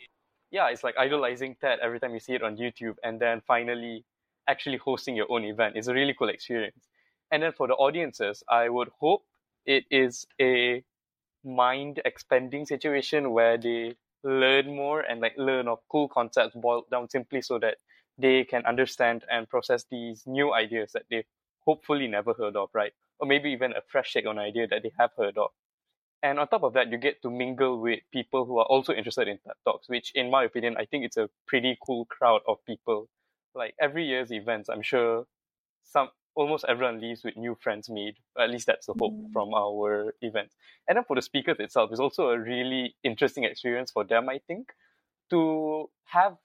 yeah, 0.51 0.69
it's 0.69 0.83
like 0.83 0.95
idolizing 0.97 1.55
TED 1.59 1.79
every 1.81 1.99
time 1.99 2.13
you 2.13 2.19
see 2.19 2.33
it 2.33 2.43
on 2.43 2.57
YouTube, 2.57 2.95
and 3.03 3.19
then 3.19 3.41
finally 3.47 4.05
actually 4.47 4.77
hosting 4.77 5.15
your 5.15 5.31
own 5.31 5.43
event. 5.43 5.75
It's 5.75 5.87
a 5.87 5.93
really 5.93 6.15
cool 6.17 6.29
experience. 6.29 6.87
And 7.31 7.43
then 7.43 7.51
for 7.51 7.67
the 7.67 7.73
audiences, 7.73 8.43
I 8.49 8.69
would 8.69 8.89
hope 8.99 9.23
it 9.65 9.83
is 9.91 10.25
a 10.41 10.83
mind 11.43 12.01
expanding 12.05 12.65
situation 12.65 13.31
where 13.31 13.57
they 13.57 13.95
learn 14.23 14.75
more 14.75 15.01
and 15.01 15.21
like 15.21 15.33
learn 15.37 15.67
of 15.67 15.79
cool 15.89 16.07
concepts 16.07 16.55
boiled 16.55 16.89
down 16.89 17.09
simply 17.09 17.41
so 17.41 17.59
that 17.59 17.77
they 18.17 18.43
can 18.43 18.65
understand 18.65 19.23
and 19.29 19.49
process 19.49 19.85
these 19.91 20.23
new 20.25 20.53
ideas 20.53 20.91
that 20.93 21.03
they've 21.09 21.27
hopefully 21.65 22.07
never 22.07 22.33
heard 22.33 22.55
of, 22.55 22.69
right? 22.73 22.93
Or 23.19 23.27
maybe 23.27 23.51
even 23.51 23.73
a 23.73 23.81
fresh 23.91 24.13
take 24.13 24.25
on 24.25 24.39
idea 24.39 24.67
that 24.67 24.83
they 24.83 24.91
have 24.97 25.11
heard 25.17 25.37
of. 25.37 25.51
And 26.23 26.39
on 26.39 26.47
top 26.47 26.63
of 26.63 26.73
that, 26.73 26.89
you 26.91 26.97
get 26.97 27.21
to 27.21 27.29
mingle 27.29 27.79
with 27.79 27.99
people 28.11 28.45
who 28.45 28.57
are 28.57 28.65
also 28.65 28.93
interested 28.93 29.27
in 29.27 29.37
TED 29.37 29.53
Talks, 29.63 29.87
which, 29.87 30.11
in 30.15 30.31
my 30.31 30.43
opinion, 30.43 30.75
I 30.77 30.85
think 30.85 31.05
it's 31.05 31.17
a 31.17 31.29
pretty 31.47 31.77
cool 31.85 32.05
crowd 32.05 32.41
of 32.47 32.57
people. 32.65 33.07
Like 33.53 33.75
every 33.79 34.05
year's 34.05 34.31
events, 34.31 34.69
I'm 34.69 34.81
sure 34.81 35.25
some 35.83 36.09
almost 36.35 36.65
everyone 36.67 37.01
leaves 37.01 37.23
with 37.23 37.35
new 37.35 37.55
friends 37.59 37.89
made. 37.89 38.15
At 38.39 38.49
least 38.49 38.67
that's 38.67 38.85
the 38.85 38.93
hope 38.93 39.13
mm. 39.13 39.33
from 39.33 39.53
our 39.53 40.13
events. 40.21 40.55
And 40.87 40.97
then 40.97 41.03
for 41.03 41.15
the 41.15 41.21
speakers 41.21 41.57
itself, 41.59 41.91
it's 41.91 41.99
also 41.99 42.29
a 42.29 42.39
really 42.39 42.95
interesting 43.03 43.43
experience 43.43 43.91
for 43.91 44.03
them, 44.03 44.29
I 44.29 44.39
think, 44.47 44.69
to 45.31 45.89
have 46.05 46.37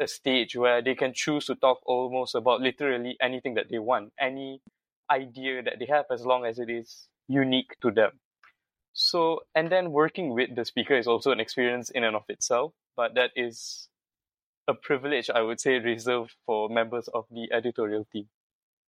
a 0.00 0.08
stage 0.08 0.56
where 0.56 0.82
they 0.82 0.94
can 0.94 1.12
choose 1.14 1.46
to 1.46 1.54
talk 1.54 1.78
almost 1.86 2.34
about 2.34 2.60
literally 2.60 3.16
anything 3.20 3.54
that 3.54 3.68
they 3.70 3.78
want, 3.78 4.12
any 4.20 4.60
idea 5.10 5.62
that 5.62 5.74
they 5.78 5.86
have, 5.86 6.06
as 6.10 6.26
long 6.26 6.44
as 6.44 6.58
it 6.58 6.68
is 6.68 7.08
unique 7.28 7.76
to 7.80 7.90
them. 7.90 8.10
So, 9.00 9.42
and 9.54 9.70
then 9.70 9.92
working 9.92 10.34
with 10.34 10.56
the 10.56 10.64
speaker 10.64 10.94
is 10.94 11.06
also 11.06 11.30
an 11.30 11.38
experience 11.38 11.90
in 11.90 12.02
and 12.02 12.16
of 12.16 12.24
itself, 12.28 12.72
but 12.96 13.14
that 13.14 13.30
is 13.36 13.86
a 14.66 14.74
privilege, 14.74 15.30
I 15.30 15.40
would 15.40 15.60
say, 15.60 15.78
reserved 15.78 16.34
for 16.44 16.68
members 16.68 17.06
of 17.14 17.24
the 17.30 17.48
editorial 17.52 18.08
team. 18.12 18.26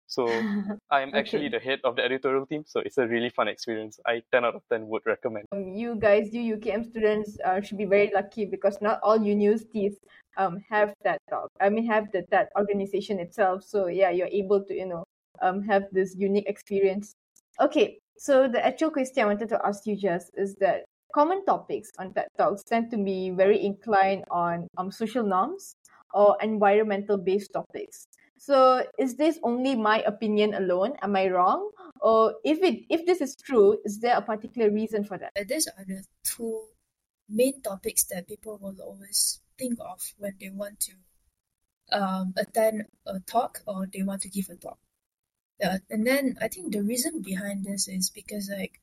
So 0.07 0.25
I'm 0.89 1.09
okay. 1.09 1.19
actually 1.19 1.49
the 1.49 1.59
head 1.59 1.81
of 1.83 1.95
the 1.95 2.03
editorial 2.03 2.47
team, 2.47 2.63
so 2.65 2.79
it's 2.79 2.97
a 2.97 3.05
really 3.05 3.29
fun 3.29 3.47
experience. 3.47 3.99
I 4.07 4.23
10 4.31 4.45
out 4.45 4.55
of 4.55 4.63
10 4.71 4.87
would 4.87 5.03
recommend. 5.05 5.45
Um, 5.51 5.75
you 5.75 5.93
guys, 5.93 6.33
you 6.33 6.57
UKM 6.57 6.89
students, 6.89 7.37
uh, 7.45 7.61
should 7.61 7.77
be 7.77 7.85
very 7.85 8.11
lucky 8.11 8.45
because 8.45 8.81
not 8.81 8.99
all 9.03 9.21
universities 9.21 9.93
um 10.37 10.57
have 10.71 10.91
that 11.03 11.21
talk. 11.29 11.51
I 11.61 11.69
mean, 11.69 11.85
have 11.85 12.11
the, 12.11 12.25
that 12.31 12.49
organization 12.57 13.19
itself. 13.19 13.63
So 13.63 13.85
yeah, 13.85 14.09
you're 14.09 14.33
able 14.33 14.65
to 14.65 14.73
you 14.73 14.87
know 14.87 15.03
um 15.43 15.61
have 15.69 15.83
this 15.91 16.15
unique 16.17 16.49
experience. 16.49 17.13
Okay, 17.61 17.99
so 18.19 18.47
the 18.47 18.63
actual 18.63 18.91
question 18.91 19.23
I 19.23 19.27
wanted 19.27 19.49
to 19.49 19.65
ask 19.65 19.85
you 19.85 19.95
Jess 19.95 20.29
is 20.35 20.55
that 20.55 20.83
common 21.13 21.45
topics 21.45 21.89
on 21.97 22.13
TED 22.13 22.27
Talks 22.37 22.63
tend 22.63 22.91
to 22.91 22.97
be 22.97 23.29
very 23.31 23.63
inclined 23.63 24.25
on 24.29 24.67
um 24.77 24.91
social 24.91 25.23
norms 25.23 25.75
or 26.13 26.37
environmental 26.41 27.17
based 27.17 27.53
topics. 27.53 28.07
So 28.37 28.83
is 28.97 29.15
this 29.15 29.39
only 29.43 29.75
my 29.75 30.01
opinion 30.01 30.53
alone? 30.53 30.93
Am 31.01 31.15
I 31.15 31.27
wrong? 31.29 31.71
Or 32.01 32.35
if 32.43 32.59
it 32.61 32.85
if 32.89 33.05
this 33.05 33.21
is 33.21 33.35
true, 33.35 33.77
is 33.85 33.99
there 33.99 34.17
a 34.17 34.21
particular 34.21 34.69
reason 34.69 35.03
for 35.03 35.17
that? 35.17 35.31
These 35.47 35.67
are 35.67 35.85
the 35.85 36.03
two 36.23 36.61
main 37.29 37.61
topics 37.61 38.03
that 38.05 38.27
people 38.27 38.57
will 38.61 38.75
always 38.81 39.41
think 39.57 39.79
of 39.79 40.01
when 40.17 40.33
they 40.39 40.49
want 40.49 40.79
to 40.81 40.93
um, 41.91 42.33
attend 42.37 42.83
a 43.05 43.19
talk 43.19 43.61
or 43.65 43.87
they 43.91 44.03
want 44.03 44.21
to 44.21 44.29
give 44.29 44.49
a 44.49 44.55
talk. 44.55 44.77
Yeah, 45.59 45.77
and 45.89 46.07
then 46.07 46.37
I 46.41 46.47
think 46.47 46.71
the 46.71 46.81
reason 46.81 47.21
behind 47.21 47.65
this 47.65 47.87
is 47.87 48.09
because 48.09 48.49
like 48.49 48.79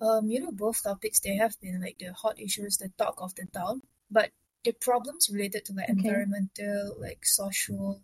um 0.00 0.28
you 0.28 0.40
know 0.40 0.52
both 0.52 0.82
topics 0.82 1.20
they 1.20 1.36
have 1.36 1.58
been 1.60 1.80
like 1.80 1.98
the 1.98 2.12
hot 2.12 2.40
issues, 2.40 2.78
the 2.78 2.90
talk 2.96 3.20
of 3.20 3.34
the 3.34 3.46
town, 3.52 3.82
but 4.10 4.30
the 4.64 4.72
problems 4.72 5.30
related 5.32 5.64
to 5.64 5.72
like 5.74 5.88
okay. 5.88 5.98
environmental, 5.98 6.96
like 6.98 7.24
social, 7.24 8.02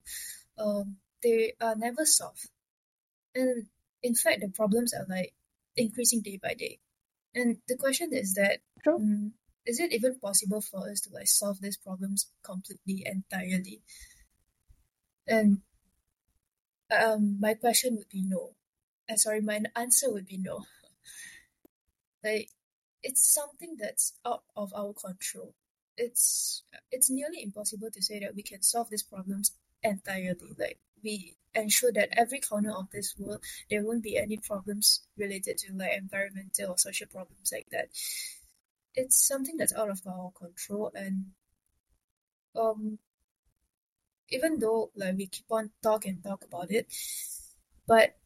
um, 0.59 0.97
they 1.23 1.55
are 1.61 1.75
never 1.75 2.07
solved. 2.07 2.49
And 3.35 3.67
in 4.03 4.15
fact, 4.15 4.41
the 4.41 4.49
problems 4.49 4.95
are 4.95 5.07
like 5.09 5.35
increasing 5.77 6.21
day 6.23 6.39
by 6.41 6.55
day. 6.55 6.79
And 7.35 7.59
the 7.67 7.77
question 7.77 8.11
is 8.13 8.35
that 8.35 8.61
um, 8.87 9.33
is 9.67 9.81
it 9.81 9.93
even 9.93 10.19
possible 10.21 10.61
for 10.61 10.89
us 10.89 11.01
to 11.03 11.11
like 11.13 11.27
solve 11.27 11.61
these 11.61 11.77
problems 11.77 12.31
completely, 12.45 13.05
entirely? 13.07 13.83
And 15.27 15.63
um, 16.93 17.39
my 17.41 17.55
question 17.55 17.97
would 17.97 18.09
be 18.09 18.23
no. 18.23 18.55
Sorry, 19.17 19.41
my 19.41 19.61
answer 19.77 20.11
would 20.11 20.27
be 20.27 20.39
no. 20.39 20.65
like, 22.25 22.49
it's 23.03 23.23
something 23.35 23.77
that's 23.79 24.15
out 24.25 24.45
of 24.57 24.73
our 24.75 24.93
control. 24.93 25.55
It's 25.97 26.63
it's 26.91 27.11
nearly 27.11 27.43
impossible 27.43 27.91
to 27.91 28.03
say 28.03 28.21
that 28.21 28.35
we 28.35 28.43
can 28.43 28.63
solve 28.63 28.89
these 28.91 29.03
problems 29.03 29.53
entirely. 29.83 30.55
Like 30.59 30.79
we 31.03 31.37
ensure 31.55 31.93
that 31.93 32.09
every 32.17 32.41
corner 32.41 32.73
of 32.73 32.91
this 32.91 33.15
world 33.19 33.43
there 33.69 33.85
won't 33.85 34.03
be 34.03 34.17
any 34.17 34.39
problems 34.39 35.03
related 35.19 35.59
to 35.59 35.75
like 35.75 35.93
environmental 35.99 36.71
or 36.71 36.79
social 36.79 37.07
problems 37.09 37.51
like 37.53 37.67
that. 37.73 37.89
It's 38.95 39.27
something 39.27 39.57
that's 39.59 39.75
out 39.75 39.91
of 39.91 40.01
our 40.07 40.31
control 40.33 40.93
and 40.95 41.33
um 42.55 42.99
even 44.33 44.59
though 44.59 44.91
like 44.97 45.17
we 45.17 45.27
keep 45.27 45.45
on 45.51 45.71
talk 45.83 46.07
and 46.07 46.25
talk 46.25 46.45
about 46.45 46.71
it, 46.71 46.89
but 47.87 48.17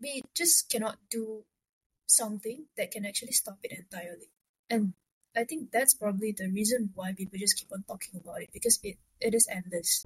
we 0.00 0.22
just 0.34 0.70
cannot 0.70 0.96
do 1.10 1.44
something 2.06 2.64
that 2.76 2.90
can 2.90 3.04
actually 3.04 3.32
stop 3.32 3.58
it 3.62 3.72
entirely. 3.72 4.32
And 4.70 4.94
I 5.36 5.44
think 5.44 5.70
that's 5.70 5.94
probably 5.94 6.32
the 6.32 6.48
reason 6.48 6.90
why 6.94 7.12
people 7.12 7.38
just 7.38 7.58
keep 7.58 7.68
on 7.72 7.84
talking 7.86 8.20
about 8.20 8.40
it 8.40 8.48
because 8.52 8.80
it, 8.82 8.96
it 9.20 9.34
is 9.34 9.46
endless. 9.52 10.04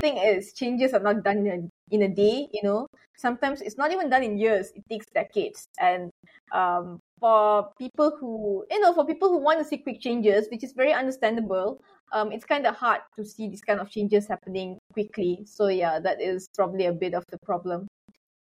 Thing 0.00 0.16
is, 0.18 0.52
changes 0.52 0.92
are 0.92 1.00
not 1.00 1.22
done 1.22 1.46
in 1.46 1.48
a, 1.48 1.94
in 1.94 2.02
a 2.02 2.08
day. 2.08 2.48
You 2.52 2.62
know, 2.62 2.86
sometimes 3.16 3.60
it's 3.60 3.76
not 3.76 3.92
even 3.92 4.08
done 4.08 4.22
in 4.22 4.38
years. 4.38 4.72
It 4.74 4.84
takes 4.88 5.06
decades. 5.14 5.68
And 5.78 6.10
um, 6.52 7.00
for 7.20 7.70
people 7.78 8.16
who, 8.20 8.66
you 8.70 8.80
know, 8.80 8.92
for 8.92 9.06
people 9.06 9.28
who 9.28 9.38
want 9.38 9.58
to 9.60 9.64
see 9.64 9.78
quick 9.78 10.00
changes, 10.00 10.48
which 10.50 10.64
is 10.64 10.72
very 10.72 10.92
understandable, 10.92 11.80
um, 12.14 12.30
it's 12.30 12.44
kind 12.44 12.64
of 12.66 12.76
hard 12.76 13.00
to 13.16 13.24
see 13.24 13.48
these 13.48 13.60
kind 13.60 13.80
of 13.80 13.90
changes 13.90 14.26
happening 14.28 14.78
quickly. 14.92 15.42
So 15.44 15.66
yeah, 15.66 15.98
that 15.98 16.22
is 16.22 16.48
probably 16.54 16.86
a 16.86 16.92
bit 16.92 17.12
of 17.12 17.24
the 17.30 17.38
problem. 17.44 17.88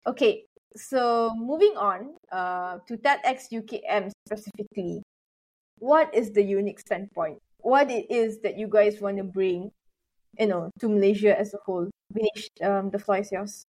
Okay, 0.05 0.43
so 0.75 1.33
moving 1.35 1.73
on 1.77 2.13
uh, 2.31 2.79
to 2.87 2.97
TEDx 2.97 3.47
UKM 3.53 4.11
specifically, 4.27 5.01
what 5.79 6.13
is 6.13 6.33
the 6.33 6.43
unique 6.43 6.79
standpoint? 6.79 7.39
What 7.59 7.89
it 7.89 8.11
is 8.11 8.41
that 8.41 8.57
you 8.59 8.67
guys 8.67 8.99
want 8.99 9.17
to 9.17 9.23
bring, 9.23 9.71
you 10.37 10.47
know, 10.47 10.69
to 10.79 10.89
Malaysia 10.89 11.39
as 11.39 11.53
a 11.53 11.57
whole? 11.65 11.89
Vinesh, 12.13 12.47
um, 12.61 12.89
the 12.91 12.99
floor 12.99 13.19
is 13.19 13.31
yours. 13.31 13.63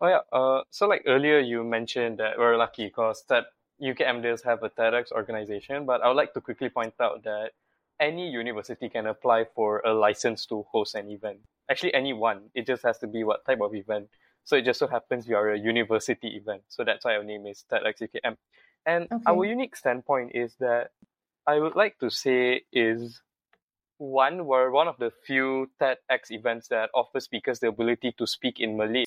Oh 0.00 0.08
yeah. 0.08 0.26
Uh, 0.32 0.62
so 0.70 0.88
like 0.88 1.02
earlier 1.06 1.38
you 1.38 1.62
mentioned 1.62 2.18
that 2.18 2.36
we're 2.36 2.56
lucky 2.56 2.86
because 2.86 3.24
that 3.28 3.46
UKM 3.80 4.24
does 4.24 4.42
have 4.42 4.64
a 4.64 4.70
TEDx 4.70 5.12
organization, 5.12 5.86
but 5.86 6.02
I 6.02 6.08
would 6.08 6.16
like 6.16 6.34
to 6.34 6.40
quickly 6.40 6.68
point 6.68 6.94
out 7.00 7.22
that 7.22 7.52
any 8.00 8.28
university 8.30 8.88
can 8.88 9.06
apply 9.06 9.46
for 9.54 9.80
a 9.80 9.92
license 9.92 10.46
to 10.46 10.64
host 10.70 10.94
an 10.94 11.10
event. 11.10 11.38
Actually, 11.70 11.94
any 11.94 12.12
one. 12.12 12.50
It 12.54 12.66
just 12.66 12.82
has 12.84 12.98
to 12.98 13.06
be 13.06 13.24
what 13.24 13.44
type 13.44 13.60
of 13.60 13.74
event. 13.74 14.08
So 14.44 14.56
it 14.56 14.64
just 14.64 14.78
so 14.78 14.86
happens 14.86 15.28
we 15.28 15.34
are 15.34 15.52
a 15.52 15.58
university 15.58 16.28
event. 16.28 16.62
So 16.68 16.84
that's 16.84 17.04
why 17.04 17.16
our 17.16 17.24
name 17.24 17.46
is 17.46 17.64
TEDxUKM. 17.70 18.36
And 18.86 19.04
okay. 19.12 19.22
our 19.26 19.44
unique 19.44 19.76
standpoint 19.76 20.32
is 20.34 20.54
that 20.60 20.90
I 21.46 21.58
would 21.58 21.76
like 21.76 21.98
to 21.98 22.10
say 22.10 22.62
is 22.72 23.20
one, 23.98 24.46
we're 24.46 24.70
one 24.70 24.88
of 24.88 24.96
the 24.98 25.10
few 25.26 25.70
TEDx 25.80 26.30
events 26.30 26.68
that 26.68 26.90
offer 26.94 27.20
speakers 27.20 27.58
the 27.58 27.68
ability 27.68 28.14
to 28.16 28.26
speak 28.26 28.60
in 28.60 28.76
Malay. 28.76 29.04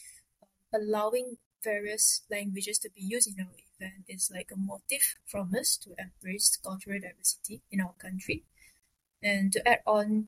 Allowing 0.73 1.37
various 1.63 2.21
languages 2.29 2.77
to 2.79 2.89
be 2.89 3.01
used 3.01 3.27
in 3.27 3.45
our 3.45 3.53
event 3.75 4.05
is 4.07 4.31
like 4.33 4.51
a 4.53 4.57
motive 4.57 5.15
from 5.25 5.53
us 5.57 5.77
to 5.77 5.91
embrace 5.97 6.57
cultural 6.63 6.99
diversity 6.99 7.61
in 7.71 7.81
our 7.81 7.93
country. 7.93 8.43
And 9.23 9.51
to 9.53 9.67
add 9.67 9.81
on 9.85 10.27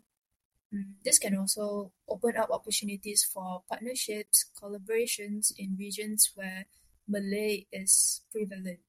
Mm, 0.73 0.97
this 1.06 1.19
can 1.19 1.38
also 1.38 1.91
open 2.10 2.36
up 2.36 2.49
opportunities 2.49 3.23
for 3.23 3.62
partnerships, 3.69 4.49
collaborations 4.60 5.53
in 5.56 5.75
regions 5.77 6.32
where 6.34 6.65
Malay 7.08 7.65
is 7.71 8.21
prevalent. 8.32 8.79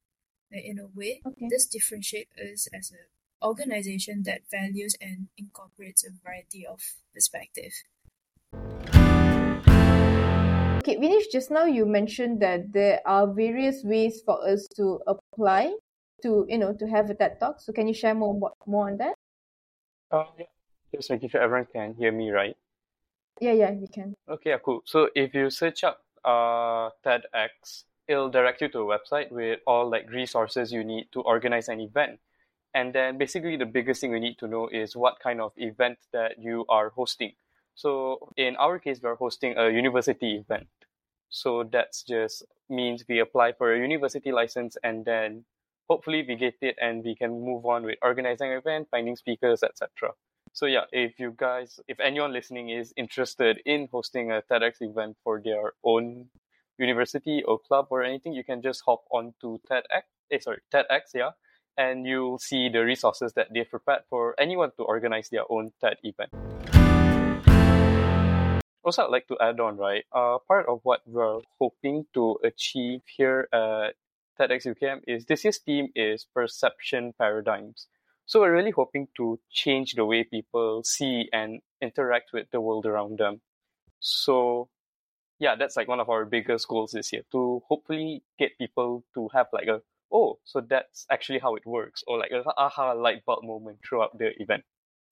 In 0.51 0.79
a 0.79 0.87
way, 0.95 1.21
okay. 1.27 1.49
this 1.51 1.67
differentiates 1.67 2.31
us 2.39 2.69
as 2.73 2.93
an 2.93 3.07
organization 3.43 4.23
that 4.23 4.43
values 4.49 4.95
and 5.01 5.27
incorporates 5.37 6.07
a 6.07 6.11
variety 6.23 6.65
of 6.65 6.81
perspectives. 7.13 7.83
Okay, 10.79 10.97
Vinesh, 10.97 11.25
just 11.33 11.51
now 11.51 11.65
you 11.65 11.85
mentioned 11.85 12.41
that 12.41 12.73
there 12.73 13.01
are 13.05 13.27
various 13.27 13.83
ways 13.83 14.23
for 14.25 14.47
us 14.47 14.69
to 14.77 15.01
apply 15.09 15.75
to, 16.23 16.47
you 16.49 16.59
know, 16.59 16.73
to 16.73 16.87
have 16.87 17.11
a 17.11 17.15
TED 17.15 17.41
Talk. 17.41 17.61
So 17.61 17.73
can 17.73 17.89
you 17.89 17.95
share 17.95 18.15
more 18.15 18.53
more 18.65 18.87
on 18.87 18.99
that? 18.99 19.17
Uh, 20.15 20.25
yeah. 20.39 20.47
Just 20.95 21.11
making 21.11 21.29
sure 21.29 21.41
everyone 21.41 21.67
can 21.73 21.95
hear 21.95 22.13
me 22.13 22.31
right. 22.31 22.57
Yeah, 23.41 23.53
yeah, 23.53 23.73
you 23.73 23.89
can. 23.89 24.15
Okay, 24.29 24.51
yeah, 24.51 24.59
cool. 24.65 24.83
So 24.85 25.11
if 25.15 25.35
you 25.35 25.51
search 25.51 25.83
up 25.83 26.01
uh 26.25 26.89
TEDx 27.05 27.85
it'll 28.09 28.31
direct 28.31 28.61
you 28.61 28.69
to 28.69 28.81
a 28.81 28.99
website 28.99 29.31
with 29.31 29.61
all 29.67 29.91
like 29.91 30.11
resources 30.11 30.73
you 30.73 30.85
need 30.85 31.07
to 31.13 31.21
organize 31.23 31.69
an 31.69 31.81
event. 31.81 32.21
And 32.75 32.93
then 32.95 33.19
basically 33.19 33.57
the 33.57 33.67
biggest 33.67 34.01
thing 34.01 34.13
we 34.13 34.21
need 34.21 34.39
to 34.39 34.49
know 34.49 34.69
is 34.69 34.97
what 34.97 35.21
kind 35.21 35.41
of 35.41 35.53
event 35.57 35.99
that 36.13 36.39
you 36.39 36.65
are 36.69 36.91
hosting. 36.91 37.33
So 37.75 38.29
in 38.37 38.57
our 38.57 38.79
case, 38.79 39.01
we're 39.03 39.17
hosting 39.17 39.57
a 39.57 39.71
university 39.71 40.37
event. 40.37 40.69
So 41.29 41.65
that's 41.65 42.03
just 42.03 42.45
means 42.69 43.05
we 43.09 43.21
apply 43.21 43.53
for 43.53 43.75
a 43.75 43.79
university 43.79 44.33
license 44.33 44.77
and 44.83 45.05
then 45.05 45.45
hopefully 45.89 46.25
we 46.27 46.37
get 46.37 46.55
it 46.61 46.77
and 46.81 47.05
we 47.05 47.15
can 47.15 47.31
move 47.31 47.65
on 47.67 47.85
with 47.85 47.99
organizing 48.03 48.53
an 48.53 48.59
event, 48.59 48.89
finding 48.91 49.17
speakers, 49.17 49.63
etc. 49.63 50.13
So 50.53 50.67
yeah, 50.67 50.85
if 50.93 51.19
you 51.19 51.35
guys, 51.37 51.81
if 51.89 51.99
anyone 52.01 52.33
listening 52.33 52.71
is 52.71 52.93
interested 52.97 53.61
in 53.67 53.89
hosting 53.91 54.31
a 54.31 54.43
TEDx 54.43 54.81
event 54.81 55.17
for 55.25 55.41
their 55.45 55.73
own 55.83 56.27
university 56.79 57.43
or 57.43 57.59
club 57.59 57.89
or 57.91 58.03
anything, 58.03 58.33
you 58.33 58.45
can 58.45 58.63
just 58.63 58.83
hop 58.87 59.05
onto 59.11 59.59
TEDx. 59.71 60.03
Eh, 60.31 60.39
sorry, 60.39 60.61
TEDx, 60.73 61.13
yeah, 61.15 61.31
and 61.77 62.07
you'll 62.07 62.39
see 62.39 62.69
the 62.69 62.85
resources 62.85 63.33
that 63.35 63.49
they've 63.53 63.69
prepared 63.69 64.03
for 64.09 64.35
anyone 64.39 64.71
to 64.77 64.85
organize 64.85 65.29
their 65.29 65.45
own 65.51 65.73
TED 65.81 65.97
event. 66.03 66.31
Also, 68.85 69.03
I'd 69.03 69.11
like 69.11 69.27
to 69.29 69.37
add 69.41 69.61
on, 69.61 69.79
right? 69.79 70.05
Uh, 70.13 70.39
part 70.47 70.67
of 70.69 70.81
what 70.83 71.01
we're 71.07 71.41
hoping 71.59 72.05
to 72.13 72.39
achieve 72.45 73.01
here 73.17 73.49
at 73.51 73.95
TEDx 74.39 74.67
UKM 74.67 75.01
is 75.07 75.27
this 75.27 75.45
year's 75.45 75.59
theme 75.59 75.89
is 75.95 76.27
perception 76.35 77.13
paradigms. 77.19 77.87
So 78.27 78.41
we're 78.41 78.55
really 78.55 78.71
hoping 78.71 79.09
to 79.17 79.39
change 79.51 79.95
the 79.95 80.05
way 80.05 80.25
people 80.25 80.83
see 80.83 81.29
and 81.33 81.61
interact 81.81 82.31
with 82.33 82.51
the 82.51 82.61
world 82.61 82.87
around 82.87 83.19
them. 83.19 83.41
So 84.01 84.69
yeah, 85.39 85.57
that's 85.57 85.77
like 85.77 85.89
one 85.89 86.01
of 86.01 86.09
our 86.09 86.25
biggest 86.25 86.69
goals 86.69 86.93
this 86.93 87.13
year 87.13 87.23
to 87.33 87.63
hopefully 87.69 88.23
get 88.39 88.57
people 88.59 89.05
to 89.15 89.29
have 89.35 89.47
like 89.53 89.69
a 89.69 89.83
oh, 90.13 90.39
so 90.45 90.61
that's 90.61 91.07
actually 91.11 91.41
how 91.41 91.57
it 91.57 91.67
works, 91.67 92.05
or 92.07 92.19
like 92.19 92.31
a 92.31 92.45
aha 92.57 92.93
light 92.93 93.25
bulb 93.25 93.45
moment 93.45 93.79
throughout 93.87 94.17
the 94.17 94.31
event. 94.41 94.63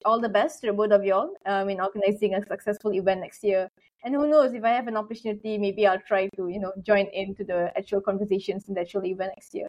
All 0.04 0.20
the 0.20 0.28
best 0.28 0.60
to 0.62 0.72
both 0.72 0.92
of 0.92 1.04
y'all 1.04 1.30
um, 1.46 1.68
in 1.68 1.80
organizing 1.80 2.34
a 2.34 2.46
successful 2.46 2.92
event 2.92 3.20
next 3.20 3.42
year. 3.44 3.70
And 4.04 4.14
who 4.14 4.26
knows, 4.26 4.52
if 4.52 4.64
I 4.64 4.70
have 4.70 4.88
an 4.88 4.96
opportunity, 4.96 5.58
maybe 5.58 5.86
I'll 5.86 6.00
try 6.00 6.28
to, 6.36 6.48
you 6.48 6.58
know, 6.58 6.72
join 6.82 7.06
into 7.12 7.44
the 7.44 7.72
actual 7.76 8.00
conversations 8.00 8.68
in 8.68 8.74
the 8.74 8.80
actual 8.80 9.04
event 9.04 9.32
next 9.36 9.54
year. 9.54 9.68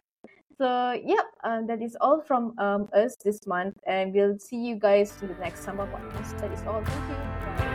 So, 0.58 0.92
yep, 0.92 1.24
um, 1.44 1.66
that 1.66 1.82
is 1.82 1.96
all 2.00 2.20
from 2.20 2.58
um, 2.58 2.88
us 2.92 3.16
this 3.24 3.46
month. 3.46 3.76
And 3.86 4.12
we'll 4.12 4.38
see 4.38 4.56
you 4.56 4.76
guys 4.76 5.14
in 5.22 5.28
the 5.28 5.34
next 5.34 5.64
Sambal 5.64 5.90
podcast. 5.90 6.40
That 6.40 6.52
is 6.52 6.62
all. 6.66 6.82
Thank 6.84 7.10
you. 7.10 7.16
Bye. 7.16 7.73